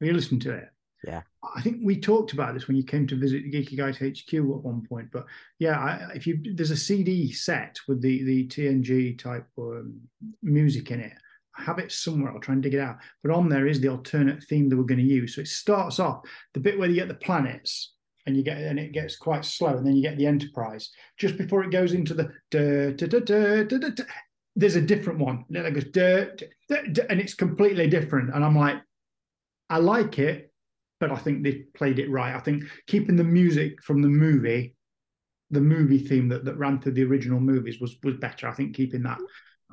[0.00, 0.68] Have you listened to it?
[1.04, 1.22] Yeah.
[1.56, 4.42] I think we talked about this when you came to visit Geeky Guys HQ at
[4.42, 5.08] one point.
[5.12, 5.26] But
[5.58, 10.00] yeah, I, if you there's a CD set with the the TNG type um,
[10.42, 11.12] music in it
[11.58, 12.32] I have it somewhere.
[12.32, 12.98] I'll try and dig it out.
[13.22, 15.34] But on there is the alternate theme that we're going to use.
[15.34, 16.22] So it starts off
[16.54, 17.94] the bit where you get the planets
[18.28, 21.38] and you get and it gets quite slow, and then you get the Enterprise just
[21.38, 24.04] before it goes into the da, da, da, da, da, da,
[24.54, 25.44] there's a different one.
[25.48, 26.26] And then it goes da,
[26.68, 28.34] da, da, and it's completely different.
[28.34, 28.76] And I'm like,
[29.70, 30.52] I like it,
[31.00, 32.34] but I think they played it right.
[32.34, 34.76] I think keeping the music from the movie,
[35.50, 38.46] the movie theme that, that ran through the original movies was was better.
[38.46, 39.18] I think keeping that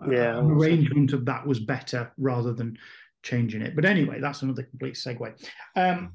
[0.09, 2.77] yeah, uh, arrangement of that was better rather than
[3.21, 3.75] changing it.
[3.75, 5.33] But anyway, that's another complete segue.
[5.75, 6.13] Um,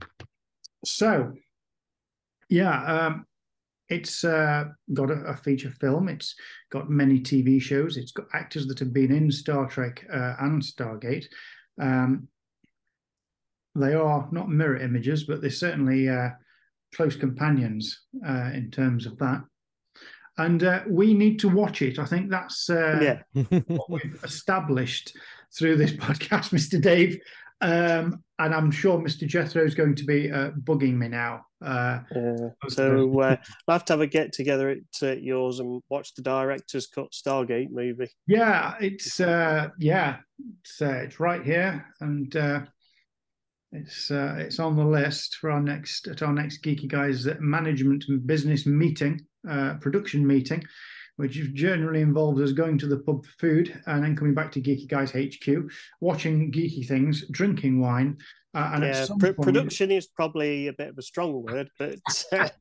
[0.85, 1.35] so,
[2.51, 3.27] yeah, um,
[3.89, 6.09] it's uh, got a, a, feature film.
[6.09, 6.35] It's
[6.71, 7.97] got many TV shows.
[7.97, 11.27] It's got actors that have been in Star Trek uh, and Stargate.
[11.81, 12.29] Um,
[13.75, 16.31] they are not mirror images, but they're certainly uh,
[16.95, 19.43] close companions uh, in terms of that
[20.41, 21.99] and uh, we need to watch it.
[21.99, 23.43] I think that's uh, yeah.
[23.67, 25.17] what we've established
[25.57, 26.81] through this podcast, Mr.
[26.81, 27.21] Dave.
[27.61, 29.27] Um, and I'm sure Mr.
[29.27, 31.45] Jethro is going to be uh, bugging me now.
[31.63, 32.01] Uh,
[32.69, 33.37] so uh,
[33.69, 37.71] I'll have to have a get together at yours and watch the director's cut Stargate
[37.71, 38.11] movie.
[38.27, 40.19] Yeah, it's uh, yeah,
[40.63, 42.61] it's, uh, it's right here, and uh,
[43.73, 48.07] it's uh, it's on the list for our next at our next Geeky Guys management
[48.09, 50.63] and business meeting uh, production meeting,
[51.21, 54.61] which generally involves us going to the pub for food and then coming back to
[54.61, 58.17] Geeky Guys HQ, watching geeky things, drinking wine.
[58.55, 61.99] Uh, and yeah, pr- point, production is probably a bit of a strong word, but.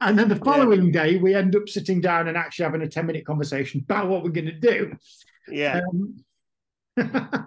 [0.00, 1.04] Uh, and then the following yeah.
[1.04, 4.22] day, we end up sitting down and actually having a 10 minute conversation about what
[4.22, 4.92] we're going to do.
[5.48, 5.80] Yeah.
[5.88, 6.16] Um,
[6.96, 7.40] yeah,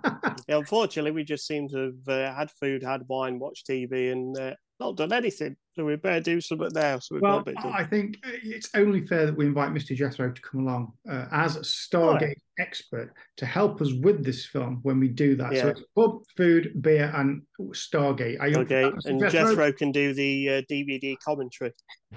[0.48, 4.54] unfortunately, we just seem to have uh, had food, had wine, watched TV, and uh,
[4.80, 5.56] not done anything.
[5.74, 7.00] So we better do something now.
[7.00, 9.96] So well, I think it's only fair that we invite Mr.
[9.96, 12.38] Jethro to come along uh, as a Stargate right.
[12.60, 15.54] expert to help us with this film when we do that.
[15.54, 15.62] Yeah.
[15.62, 18.40] So it's pub, food, beer, and Stargate.
[18.40, 19.30] Are you okay, and Jethro?
[19.30, 19.72] Jethro?
[19.72, 21.74] can do the uh, DVD commentary.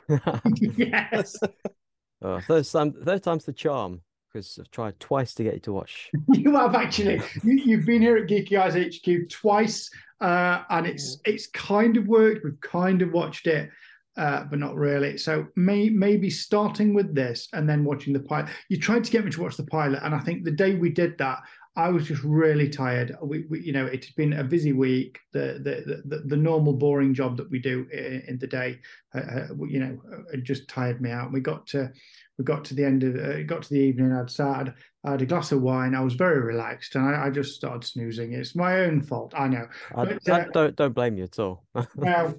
[0.77, 1.37] yes.
[2.23, 4.01] oh, third, time, third time's the charm
[4.33, 6.11] because I've tried twice to get you to watch.
[6.33, 7.21] you have actually.
[7.43, 9.91] you, have been here at Geeky Guys HQ twice,
[10.21, 12.45] uh, and it's it's kind of worked.
[12.45, 13.71] We've kind of watched it,
[14.17, 15.17] uh, but not really.
[15.17, 18.51] So may, maybe starting with this and then watching the pilot.
[18.69, 20.91] You tried to get me to watch the pilot, and I think the day we
[20.91, 21.39] did that,
[21.77, 23.17] I was just really tired.
[23.23, 25.19] We, we you know, it's been a busy week.
[25.33, 28.81] The the the, the normal boring job that we do in, in the day,
[29.15, 31.33] uh, uh you know, uh, just tired me out.
[31.33, 31.91] We got to
[32.39, 34.13] we got to the end of uh, got to the evening.
[34.13, 34.75] I'd started.
[35.05, 35.95] I had a glass of wine.
[35.95, 38.33] I was very relaxed, and I, I just started snoozing.
[38.33, 39.33] It's my own fault.
[39.37, 39.67] I know.
[39.95, 41.65] I, but, I uh, don't don't blame you at all.
[41.97, 42.35] now,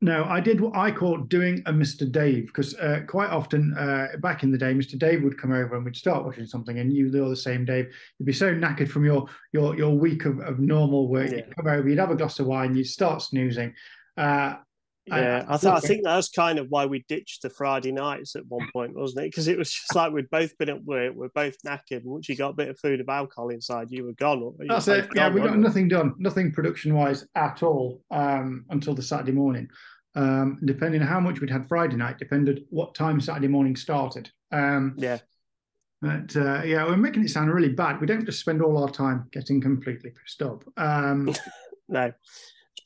[0.00, 2.10] no, I did what I call doing a Mr.
[2.10, 4.96] Dave because uh, quite often uh, back in the day, Mr.
[4.96, 7.92] Dave would come over and we'd start watching something, and you, are the same Dave.
[8.18, 11.30] You'd be so knackered from your your your week of, of normal work.
[11.30, 11.38] Yeah.
[11.38, 13.74] You'd come over, you'd have a glass of wine, you'd start snoozing.
[14.16, 14.56] Uh,
[15.10, 18.36] yeah, I, I, th- I, think that's kind of why we ditched the Friday nights
[18.36, 19.30] at one point, wasn't it?
[19.30, 22.28] Because it was just like we'd both been at work, we're both knackered, and once
[22.28, 24.40] you got a bit of food of alcohol inside, you were gone.
[24.40, 25.10] You that's were it.
[25.14, 29.68] yeah, we got nothing done, nothing production wise at all um, until the Saturday morning
[30.18, 34.30] um, depending on how much we'd had Friday night, depended what time Saturday morning started.
[34.50, 35.18] Um, yeah.
[36.02, 38.00] But uh, yeah, we're making it sound really bad.
[38.00, 40.64] We don't just spend all our time getting completely pissed up.
[40.76, 41.34] Um,
[41.88, 42.12] no,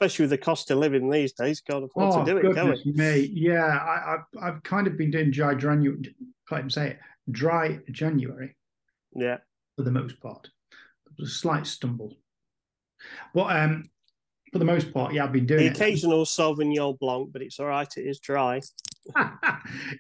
[0.03, 1.61] especially with the cost of living these days.
[1.61, 2.92] Can't afford oh, to do it, can we?
[2.92, 3.30] Me.
[3.32, 6.14] Yeah, I, have I've kind of been doing dry January.
[6.48, 6.98] Can't even say it.
[7.30, 8.57] Dry January.
[9.14, 9.38] Yeah.
[9.76, 10.48] For the most part,
[11.20, 12.16] a slight stumble.
[13.32, 13.90] But um,
[14.53, 15.76] for the most part, yeah, I've been doing the it.
[15.76, 17.88] occasional Sauvignon Blanc, but it's all right.
[17.96, 18.61] It is dry.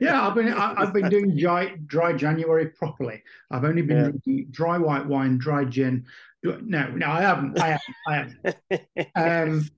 [0.00, 3.22] yeah, I've been I, have been doing dry dry January properly.
[3.50, 4.10] I've only been yeah.
[4.10, 6.06] drinking dry white wine, dry gin.
[6.42, 7.58] No, no, I haven't.
[7.60, 7.78] I
[8.08, 8.46] haven't.
[8.76, 8.78] I
[9.14, 9.48] haven't.
[9.58, 9.68] um,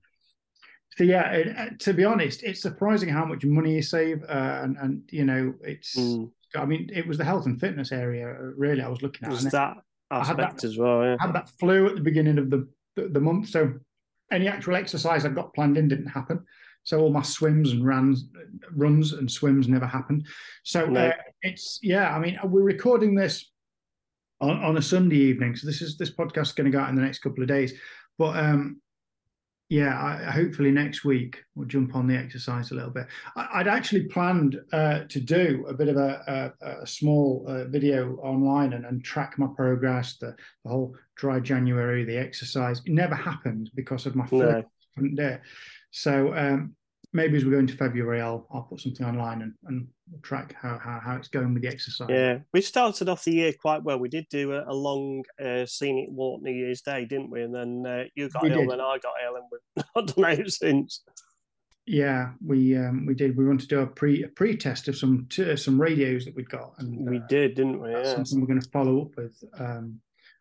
[0.97, 4.61] so yeah, it, uh, to be honest, it's surprising how much money you save, uh,
[4.63, 5.97] and and you know, it's.
[5.97, 6.31] Mm.
[6.57, 8.33] I mean, it was the health and fitness area.
[8.57, 9.33] Really, I was looking at.
[9.33, 9.77] Was that
[10.13, 11.03] aspect that, as well?
[11.03, 11.17] Yeah.
[11.19, 13.75] I had that flu at the beginning of the the, the month, so
[14.31, 16.45] any actual exercise I've got planned in didn't happen.
[16.85, 18.27] So all my swims and runs,
[18.73, 20.27] runs and swims never happened.
[20.65, 21.09] So no.
[21.09, 22.15] uh, it's yeah.
[22.15, 23.51] I mean, we're recording this
[24.41, 26.91] on, on a Sunday evening, so this is this podcast is going to go out
[26.91, 27.73] in the next couple of days.
[28.17, 28.81] But um,
[29.71, 33.07] yeah, I, hopefully next week we'll jump on the exercise a little bit.
[33.35, 37.65] I, would actually planned uh, to do a bit of a, a, a small uh,
[37.65, 42.83] video online and, and, track my progress, the, the, whole dry January, the exercise.
[42.85, 45.39] It never happened because of my foot no.
[45.91, 46.75] So um,
[47.13, 49.87] maybe as we go into February, I'll I'll put something online and, and
[50.23, 52.09] track how, how how it's going with the exercise.
[52.11, 53.99] Yeah, we started off the year quite well.
[53.99, 57.43] We did do a, a long uh, scenic walk New Year's Day, didn't we?
[57.43, 58.71] And then uh, you got we ill, did.
[58.71, 61.03] then I got ill, and we've not done it since.
[61.87, 63.37] Yeah, we um, we did.
[63.37, 66.35] We wanted to do a pre a pre test of some t- some radios that
[66.35, 67.91] we'd got, and we uh, did, didn't we?
[67.91, 68.15] Yeah.
[68.15, 69.43] something we're going to follow up with.
[69.59, 70.01] Um,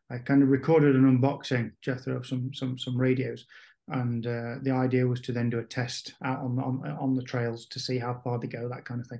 [0.09, 3.45] I kind of recorded an unboxing, Jethro, of some some some radios,
[3.89, 7.23] and uh, the idea was to then do a test out on, on on the
[7.23, 9.19] trails to see how far they go, that kind of thing.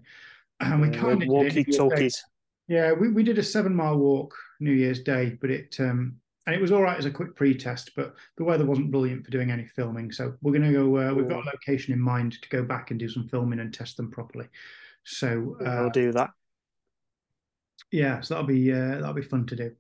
[0.72, 2.24] And we kind of walkie talkies.
[2.68, 6.56] Yeah, we, we did a seven mile walk New Year's Day, but it um and
[6.56, 9.50] it was all right as a quick pre-test, but the weather wasn't brilliant for doing
[9.50, 10.12] any filming.
[10.12, 10.98] So we're going to go.
[10.98, 13.74] Uh, we've got a location in mind to go back and do some filming and
[13.74, 14.48] test them properly.
[15.06, 16.32] So uh, I'll do that.
[17.92, 19.72] Yeah, so that'll be uh, that'll be fun to do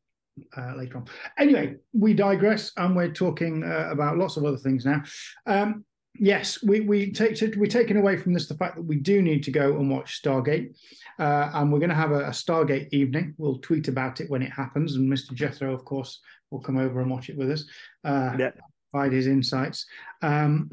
[0.55, 1.05] uh, later on.
[1.37, 5.03] Anyway, we digress, and we're talking uh, about lots of other things now.
[5.45, 5.83] Um,
[6.15, 9.43] yes, we we take we're taking away from this the fact that we do need
[9.43, 10.75] to go and watch Stargate,
[11.19, 13.33] uh, and we're going to have a, a, Stargate evening.
[13.37, 15.33] We'll tweet about it when it happens, and Mr.
[15.33, 16.19] Jethro, of course,
[16.51, 17.65] will come over and watch it with us.
[18.03, 18.51] Uh, yeah.
[18.91, 19.85] Provide his insights.
[20.21, 20.69] Um,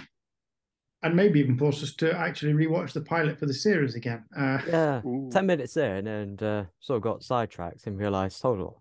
[1.02, 4.22] and maybe even force us to actually rewatch the pilot for the series again.
[4.36, 5.30] Uh, yeah, Ooh.
[5.32, 8.74] ten minutes in, and uh, sort of got sidetracked and realised, hold on,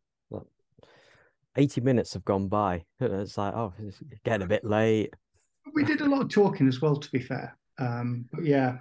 [1.55, 2.85] 80 minutes have gone by.
[2.99, 5.13] It's like, oh, it's getting a bit late.
[5.73, 7.57] We did a lot of talking as well, to be fair.
[7.77, 8.79] Um, but yeah.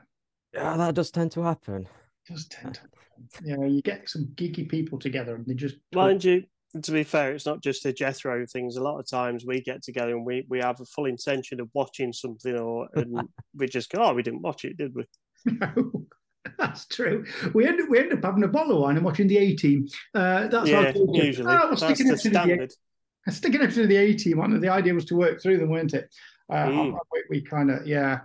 [0.52, 1.82] Yeah, that does tend to happen.
[2.26, 2.98] It does tend to happen.
[3.44, 5.76] You know, you get some geeky people together and they just.
[5.92, 6.44] Mind you,
[6.82, 8.76] to be fair, it's not just the Jethro things.
[8.76, 11.68] A lot of times we get together and we, we have a full intention of
[11.74, 15.04] watching something, or and we just go, "Oh, we didn't watch it, did we?"
[15.46, 16.06] No.
[16.58, 17.24] That's true.
[17.52, 19.54] We end up we end up having a bottle of wine and watching the A
[19.54, 19.86] Team.
[20.14, 21.52] Uh, that's yeah, usually.
[21.52, 22.72] Oh, that's the standard.
[23.26, 24.58] The, sticking up to the A Team on.
[24.58, 26.08] The idea was to work through them, weren't it?
[26.50, 26.98] Uh, mm.
[27.12, 28.20] We, we kind of yeah.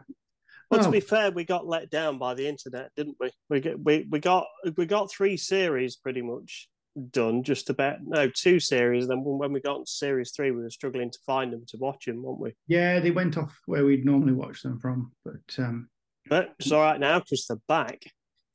[0.69, 0.84] Well, oh.
[0.84, 3.30] to be fair, we got let down by the internet, didn't we?
[3.49, 4.47] We get we, we got
[4.78, 6.67] we got three series pretty much
[7.11, 9.07] done, just about no two series.
[9.07, 12.05] Then when we got to series three, we were struggling to find them to watch
[12.05, 12.53] them, weren't we?
[12.67, 15.89] Yeah, they went off where we'd normally watch them from, but um,
[16.30, 18.03] but it's all right now because they're back.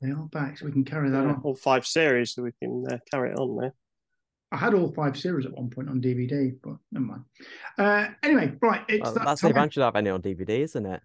[0.00, 1.40] They are back, so we can carry that yeah, on.
[1.42, 3.74] All five series, so we can uh, carry it on there.
[4.50, 7.24] I had all five series at one point on DVD, but never mind.
[7.76, 8.82] Uh, anyway, right.
[8.88, 9.48] It's well, that that's time.
[9.48, 11.02] the advantage of having it on DVD, isn't it?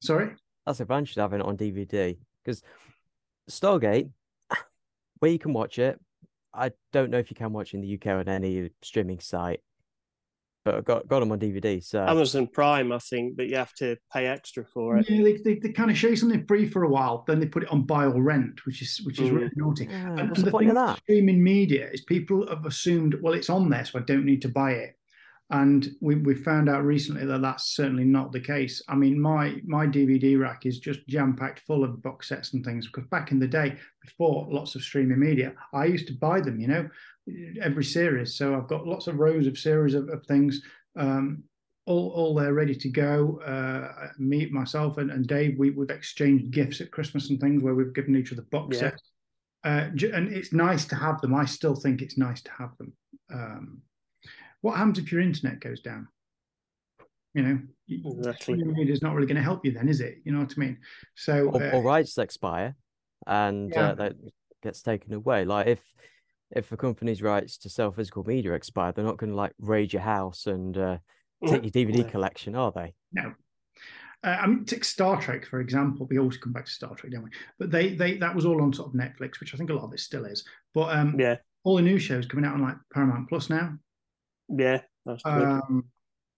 [0.00, 0.30] Sorry?
[0.64, 2.62] That's the advantage of having it on DVD because
[3.50, 4.10] Stargate,
[5.18, 6.00] where you can watch it,
[6.54, 9.60] I don't know if you can watch in the UK on any streaming site,
[10.66, 11.82] but I got got them on DVD.
[11.82, 15.08] So Amazon Prime, I think, but you have to pay extra for it.
[15.08, 17.46] Yeah, they, they, they kind of show you something free for a while, then they
[17.46, 19.34] put it on buy or rent, which is which is Mm.
[19.36, 19.86] really naughty.
[19.88, 20.98] Yeah, And, what's and the the point thing of that?
[20.98, 24.48] streaming media is people have assumed, well, it's on there, so I don't need to
[24.48, 24.95] buy it.
[25.50, 28.82] And we we found out recently that that's certainly not the case.
[28.88, 32.64] I mean, my my DVD rack is just jam packed full of box sets and
[32.64, 32.86] things.
[32.86, 36.58] Because back in the day, before lots of streaming media, I used to buy them.
[36.58, 36.88] You know,
[37.62, 38.34] every series.
[38.36, 40.62] So I've got lots of rows of series of, of things.
[40.96, 41.44] Um,
[41.86, 43.40] all, all there ready to go.
[43.46, 47.74] Uh, me, myself, and, and Dave, we, we've exchanged gifts at Christmas and things where
[47.74, 48.90] we've given each other box Yeah.
[48.90, 49.02] sets.
[49.64, 51.34] Uh, and it's nice to have them.
[51.34, 52.92] I still think it's nice to have them.
[53.32, 53.82] Um,
[54.66, 56.08] what happens if your internet goes down?
[57.34, 57.58] You know,
[57.88, 58.56] Exactly.
[58.56, 60.18] streaming media is not really going to help you then, is it?
[60.24, 60.78] You know what I mean?
[61.14, 62.74] So, or, uh, or rights expire
[63.28, 63.90] and Yeah.
[63.90, 64.14] uh, that
[64.64, 65.44] gets taken away.
[65.44, 65.80] Like if
[66.50, 69.92] if a company's rights to sell physical media expire, they're not going to like raid
[69.92, 70.98] your house and uh,
[71.46, 72.10] take your DVD No.
[72.10, 72.94] collection, are they?
[73.16, 73.22] Uh,
[74.24, 76.08] I mean, take Star Trek for example.
[76.10, 77.30] We always come back to Star Trek, don't we?
[77.60, 79.84] But they they that was all on sort of Netflix, which I think a lot
[79.84, 80.44] of it still is.
[80.74, 83.76] But um, Yeah, all the new shows coming out on like Paramount Plus now.
[85.24, 85.58] Yeah.
[85.68, 85.84] Um,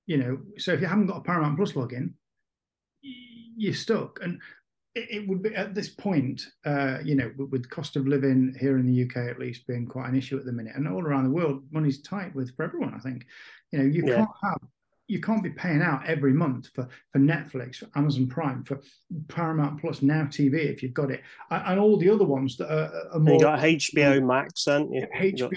[0.06, 2.14] you know, so if you haven't got a Paramount Plus login,
[3.02, 4.18] you're stuck.
[4.22, 4.40] And
[4.94, 8.54] it, it would be at this point, uh, you know, with, with cost of living
[8.58, 11.02] here in the UK at least being quite an issue at the minute, and all
[11.02, 12.94] around the world, money's tight with for everyone.
[12.94, 13.26] I think,
[13.72, 14.16] you know, you Yeah.
[14.16, 14.58] can't have.
[15.08, 18.80] You can't be paying out every month for, for Netflix, for Amazon Prime, for
[19.28, 22.70] Paramount Plus, Now TV if you've got it, and, and all the other ones that
[22.70, 25.06] are, are more you got HBO Max, haven't you?
[25.16, 25.50] HBO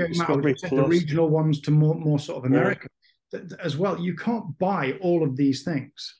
[0.43, 2.57] Max, the regional ones to more, more sort of Yeah.
[2.59, 2.87] America
[3.31, 3.99] th- as well.
[3.99, 6.17] You can't buy all of these things.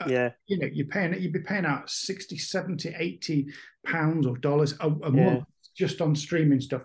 [0.00, 3.46] Uh, yeah, You know, you're paying you'd be paying out 60, 70, 80
[3.86, 5.24] pounds or dollars a, a Yeah.
[5.24, 6.82] month just on streaming stuff.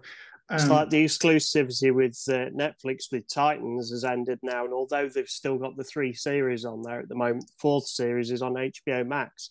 [0.51, 5.07] It's Um, like the exclusivity with uh, Netflix with Titans has ended now, and although
[5.09, 8.41] they've still got the three series on there at the moment, the fourth series is
[8.41, 9.49] on HBO Max,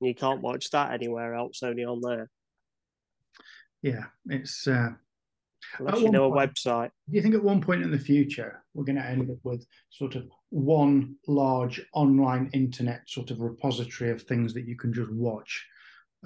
[0.00, 2.30] and you can't watch that anywhere else, only on there.
[3.82, 4.66] yeah, it's.
[4.66, 4.90] Uh,
[5.78, 6.90] Unless you know a point- website.
[7.08, 9.64] do you think at one point in the future we're going to end up with
[9.90, 15.12] sort of one large online internet sort of repository of things that you can just
[15.12, 15.64] watch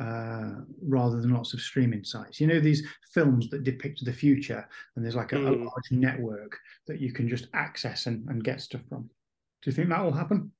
[0.00, 2.40] uh, rather than lots of streaming sites?
[2.40, 5.60] You know, these films that depict the future, and there's like a, a Mm.
[5.66, 9.02] large network that you can just access and, and get stuff from.
[9.62, 10.52] Do you think that will happen?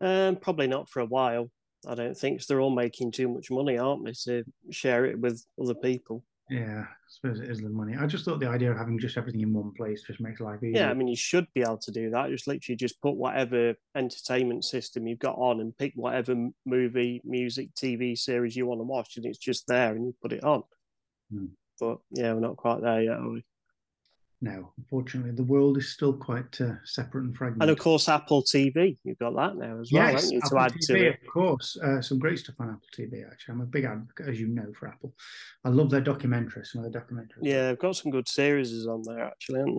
[0.00, 1.50] Um, probably not for a while.
[1.86, 5.18] I don't think 'cause they're all making too much money, aren't they, to share it
[5.18, 6.24] with other people.
[6.50, 7.94] Yeah, I suppose it is the money.
[7.98, 10.62] I just thought the idea of having just everything in one place just makes life
[10.62, 10.82] easier.
[10.82, 12.28] Yeah, I mean, you should be able to do that.
[12.28, 16.34] Just literally just put whatever entertainment system you've got on and pick whatever
[16.66, 20.32] movie, music, TV series you want to watch, and it's just there and you put
[20.32, 20.64] it on.
[21.32, 21.46] Hmm.
[21.80, 23.44] But yeah, we're not quite there yet, are we?
[24.44, 27.62] No, unfortunately, the world is still quite uh, separate and fragmented.
[27.62, 30.98] And of course, Apple TV, you've got that now as well, yes, Apple to TV,
[30.98, 31.78] to of course.
[31.82, 33.26] Uh, some great stuff on Apple TV.
[33.26, 35.14] Actually, I'm a big advocate, as you know, for Apple.
[35.64, 36.66] I love their documentaries.
[36.66, 37.38] Some of their documentaries.
[37.40, 39.76] Yeah, they've got some good series on there, actually, haven't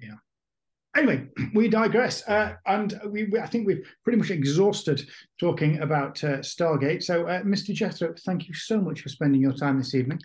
[0.00, 0.06] they?
[0.06, 0.14] Yeah.
[0.96, 5.06] Anyway, we digress, uh, and we, we- I think we've pretty much exhausted
[5.38, 7.02] talking about uh, Stargate.
[7.02, 7.74] So, uh, Mr.
[7.74, 10.18] Jethro, thank you so much for spending your time this evening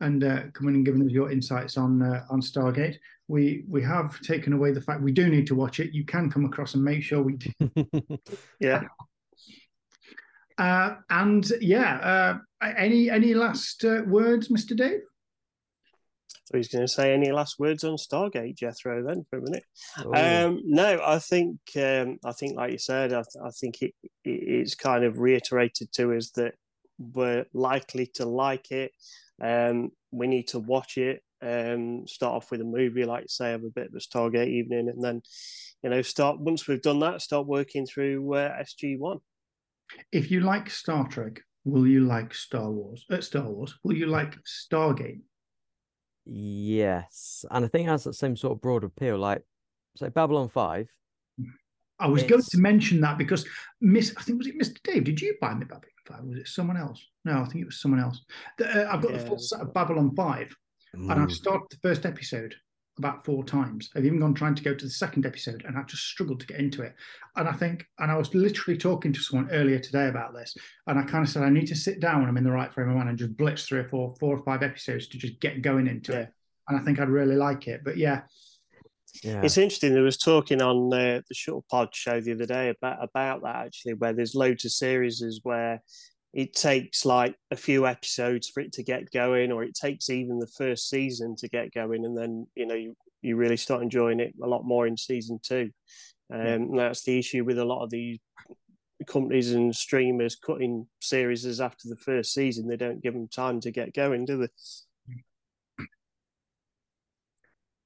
[0.00, 2.96] and uh, coming and giving us your insights on uh, on Stargate.
[3.28, 5.92] We we have taken away the fact we do need to watch it.
[5.92, 7.50] You can come across and make sure we do.
[8.60, 8.82] Yeah.
[10.58, 14.76] Uh, and yeah, uh, any any last uh, words, Mr.
[14.76, 15.00] Dave?
[16.44, 19.64] So he's going to say any last words on Stargate, Jethro, then for a minute.
[20.04, 23.94] Oh, Um, no, I think um, I think, like you said, I, I think it,
[24.02, 26.54] it it's kind of reiterated to us that
[26.98, 28.92] we're likely to like it.
[29.40, 31.22] Um, we need to watch it.
[31.42, 34.48] Um, start off with a movie, like you say, have a bit of a Stargate
[34.48, 35.22] evening, and then
[35.82, 39.18] you know, start once we've done that, start working through uh, SG One.
[40.12, 43.06] If you like Star Trek, will you like Star Wars?
[43.10, 43.78] Uh, Star Wars.
[43.82, 45.22] Will you like Stargate?
[46.26, 49.18] yes, and I think it has that same sort of broad appeal.
[49.18, 49.42] Like,
[49.96, 50.88] say Babylon Five.
[52.00, 53.46] I was going to mention that because
[53.80, 54.82] Miss, I think was it Mr.
[54.82, 55.04] Dave?
[55.04, 56.24] Did you buy me Babylon Five?
[56.24, 57.04] Was it someone else?
[57.24, 58.24] No, I think it was someone else.
[58.58, 60.54] The- uh, I've got the full set of Babylon Five,
[60.94, 61.32] and I've Mm.
[61.32, 62.54] started the first episode
[62.98, 63.88] about four times.
[63.94, 66.46] I've even gone trying to go to the second episode, and I've just struggled to
[66.46, 66.94] get into it.
[67.36, 70.54] And I think, and I was literally talking to someone earlier today about this,
[70.86, 72.72] and I kind of said I need to sit down when I'm in the right
[72.74, 75.40] frame of mind and just blitz three or four, four or five episodes to just
[75.40, 76.18] get going into Yeah.
[76.20, 76.34] it.
[76.68, 77.82] And I think I'd really like it.
[77.84, 78.22] But yeah,
[79.22, 79.42] Yeah.
[79.42, 79.92] It's interesting.
[79.92, 83.56] There was talking on uh, the Shuttle Pod show the other day about about that
[83.66, 85.82] actually, where there's loads of series where
[86.32, 90.38] it takes like a few episodes for it to get going, or it takes even
[90.38, 94.20] the first season to get going, and then you know you, you really start enjoying
[94.20, 95.70] it a lot more in season two.
[96.32, 98.18] Um, That's the issue with a lot of these
[99.06, 102.68] companies and streamers cutting series after the first season.
[102.68, 105.84] They don't give them time to get going, do they?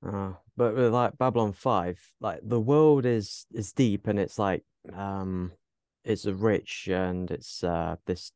[0.07, 4.65] Uh, but with like Babylon Five, like the world is is deep and it's like
[4.95, 5.53] um
[6.05, 8.33] it's rich and it's uh this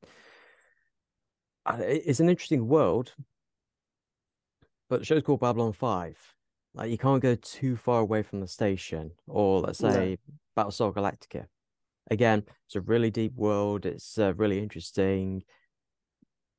[1.66, 3.14] uh, it's an interesting world.
[4.89, 6.16] But the show's called Babylon Five.
[6.75, 10.19] Like you can't go too far away from the station, or let's say
[10.57, 10.64] no.
[10.64, 11.47] Battlestar Galactica.
[12.11, 13.85] Again, it's a really deep world.
[13.85, 15.43] It's uh, really interesting.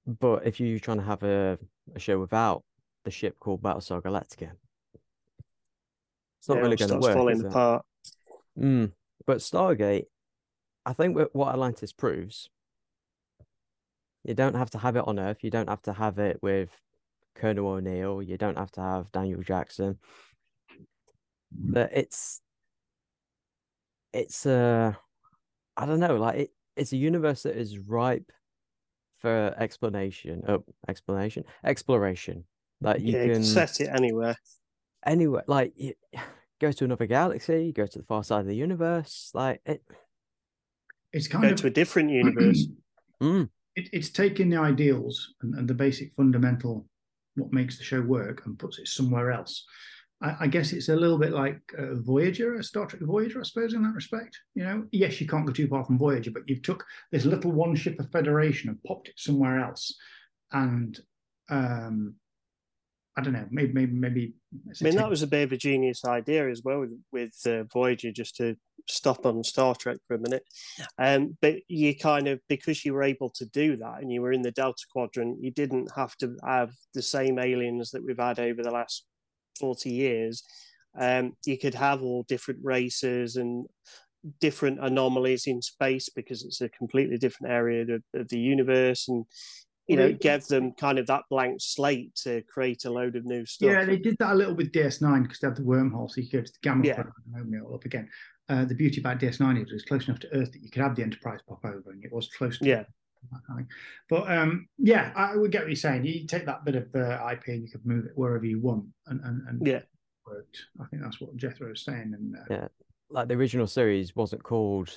[0.06, 1.58] But if you're trying to have a,
[1.96, 2.64] a show without
[3.04, 4.52] the ship called Battlestar Galactica,
[6.40, 7.14] it's not yeah, really going to work.
[7.14, 7.86] Falling apart.
[8.58, 8.92] Mm.
[9.28, 10.06] But Stargate,
[10.86, 12.50] I think what Atlantis proves,
[14.24, 15.44] you don't have to have it on Earth.
[15.44, 16.70] You don't have to have it with
[17.36, 18.22] Colonel O'Neill.
[18.22, 19.98] You don't have to have Daniel Jackson.
[21.52, 22.42] But it's
[24.14, 24.98] it's a
[25.76, 28.32] I don't know, like it, it's a universe that is ripe
[29.20, 30.44] for explanation.
[30.48, 32.46] Oh, explanation, exploration.
[32.82, 34.38] Like you, yeah, can, you can set it anywhere
[35.06, 35.44] anywhere.
[35.48, 35.94] Like you,
[36.62, 39.32] go to another galaxy, go to the far side of the universe.
[39.34, 39.82] Like it,
[41.14, 42.68] it's kind go of to a different universe.
[43.22, 43.50] mm.
[43.76, 46.86] it, it's taking the ideals and, and, the basic fundamental
[47.36, 49.66] what makes the show work and puts it somewhere else.
[50.22, 53.44] I, I guess it's a little bit like uh, Voyager, a Star Trek Voyager, I
[53.44, 54.38] suppose, in that respect.
[54.56, 57.52] You know, yes, you can't go too far from Voyager, but you've took this little
[57.52, 59.96] one ship of Federation and popped it somewhere else,
[60.52, 61.00] and
[61.50, 62.16] um,
[63.18, 64.34] I don't know, maybe maybe maybe.
[64.54, 67.64] I mean, that was a bit of a genius idea as well with, with uh,
[67.64, 68.56] Voyager, just to
[68.88, 70.44] stop on Star Trek for a minute.
[70.98, 74.32] Um, but you kind of because you were able to do that and you were
[74.32, 78.40] in the Delta Quadrant, you didn't have to have the same aliens that we've had
[78.40, 79.06] over the last
[79.60, 80.44] forty years.
[80.98, 83.66] Um, you could have all different races and
[84.40, 89.26] different anomalies in space because it's a completely different area of, of the universe and
[89.90, 93.44] you know, give them kind of that blank slate to create a load of new
[93.46, 93.72] stuff.
[93.72, 96.30] Yeah, they did that a little with DS9 because they had the wormhole, so you
[96.30, 97.02] could go to the gamma yeah.
[97.02, 98.08] and open it all up again.
[98.50, 100.84] Uh, the beauty about DS9 is it was close enough to Earth that you could
[100.84, 102.84] have the Enterprise pop over, and it was close to yeah.
[104.10, 106.06] But um, yeah, I would get what you're saying.
[106.06, 108.86] You take that bit of uh, IP and you could move it wherever you want,
[109.08, 109.82] and and, and yeah,
[110.26, 110.66] worked.
[110.80, 112.14] I think that's what Jethro was saying.
[112.16, 112.68] And uh, yeah,
[113.10, 114.90] like the original series wasn't called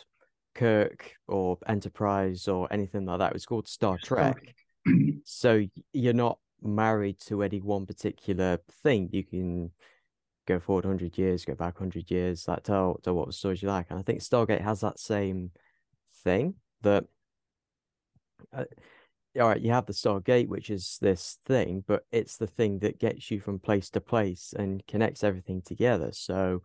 [0.55, 3.31] Kirk or Enterprise or anything like that.
[3.31, 4.55] It was called Star Trek
[5.25, 9.09] so you're not married to any one particular thing.
[9.13, 9.71] You can
[10.47, 13.87] go forward 100 years, go back 100 years, like tell, tell what stories you like.
[13.91, 15.51] And I think Stargate has that same
[16.25, 17.05] thing that,
[18.53, 18.65] uh,
[19.41, 22.99] all right, you have the Stargate, which is this thing, but it's the thing that
[22.99, 26.11] gets you from place to place and connects everything together.
[26.13, 26.63] So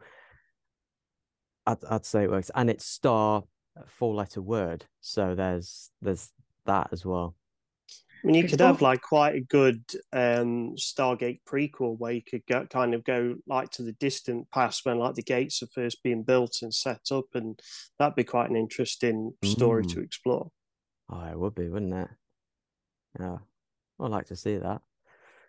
[1.65, 2.51] I'd, I'd say it works.
[2.55, 3.43] And it's star,
[3.85, 4.85] four letter word.
[5.01, 6.31] So there's, there's
[6.65, 7.35] that as well.
[8.23, 12.45] I mean, you could have like quite a good um, Stargate prequel where you could
[12.47, 16.01] go, kind of go like to the distant past when like the gates are first
[16.03, 17.59] being built and set up, and
[17.99, 19.93] that'd be quite an interesting story mm.
[19.93, 20.49] to explore.
[21.09, 22.09] Oh, it would be, wouldn't it?
[23.19, 23.37] Yeah,
[23.99, 24.81] I'd like to see that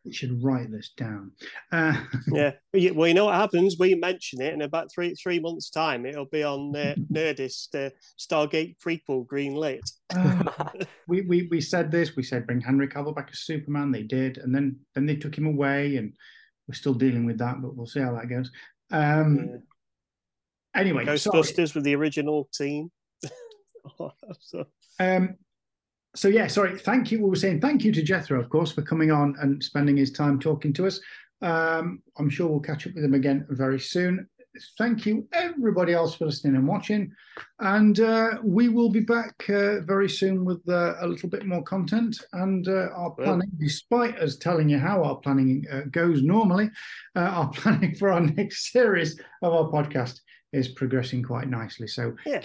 [0.04, 1.32] we should write this down.
[1.72, 1.94] Uh,
[2.32, 3.76] yeah, well, you know what happens?
[3.78, 6.06] We mention it in about three three months' time.
[6.06, 9.88] It'll be on uh, Nerdist uh, Stargate prequel green lit.
[10.14, 10.44] Uh,
[11.08, 12.16] we, we we said this.
[12.16, 13.92] We said bring Henry Cavill back as Superman.
[13.92, 16.14] They did, and then then they took him away, and
[16.66, 17.60] we're still dealing with that.
[17.60, 18.50] But we'll see how that goes.
[18.90, 19.56] Um, yeah.
[20.74, 21.70] Anyway, Ghostbusters sorry.
[21.74, 22.90] with the original team.
[24.40, 24.66] so.
[25.00, 25.36] Um,
[26.18, 26.76] so yeah, sorry.
[26.76, 27.22] Thank you.
[27.22, 30.10] We were saying thank you to Jethro, of course, for coming on and spending his
[30.10, 31.00] time talking to us.
[31.42, 34.28] Um, I'm sure we'll catch up with him again very soon.
[34.76, 37.12] Thank you, everybody else, for listening and watching.
[37.60, 41.62] And uh, we will be back uh, very soon with uh, a little bit more
[41.62, 46.22] content and uh, our planning, well, despite us telling you how our planning uh, goes
[46.22, 46.68] normally,
[47.14, 50.18] uh, our planning for our next series of our podcast
[50.52, 51.86] is progressing quite nicely.
[51.86, 52.42] So yeah,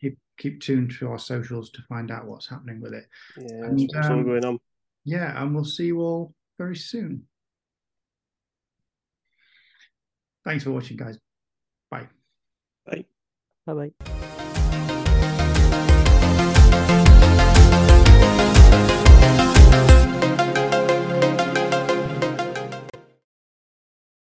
[0.00, 3.06] keep keep tuned to our socials to find out what's happening with it.
[3.36, 4.58] Yeah, and, what's um, going on.
[5.04, 7.24] Yeah, and we'll see you all very soon.
[10.44, 11.18] Thanks for watching, guys.
[11.90, 12.08] Bye.
[12.86, 13.04] Bye.
[13.66, 14.35] Bye bye.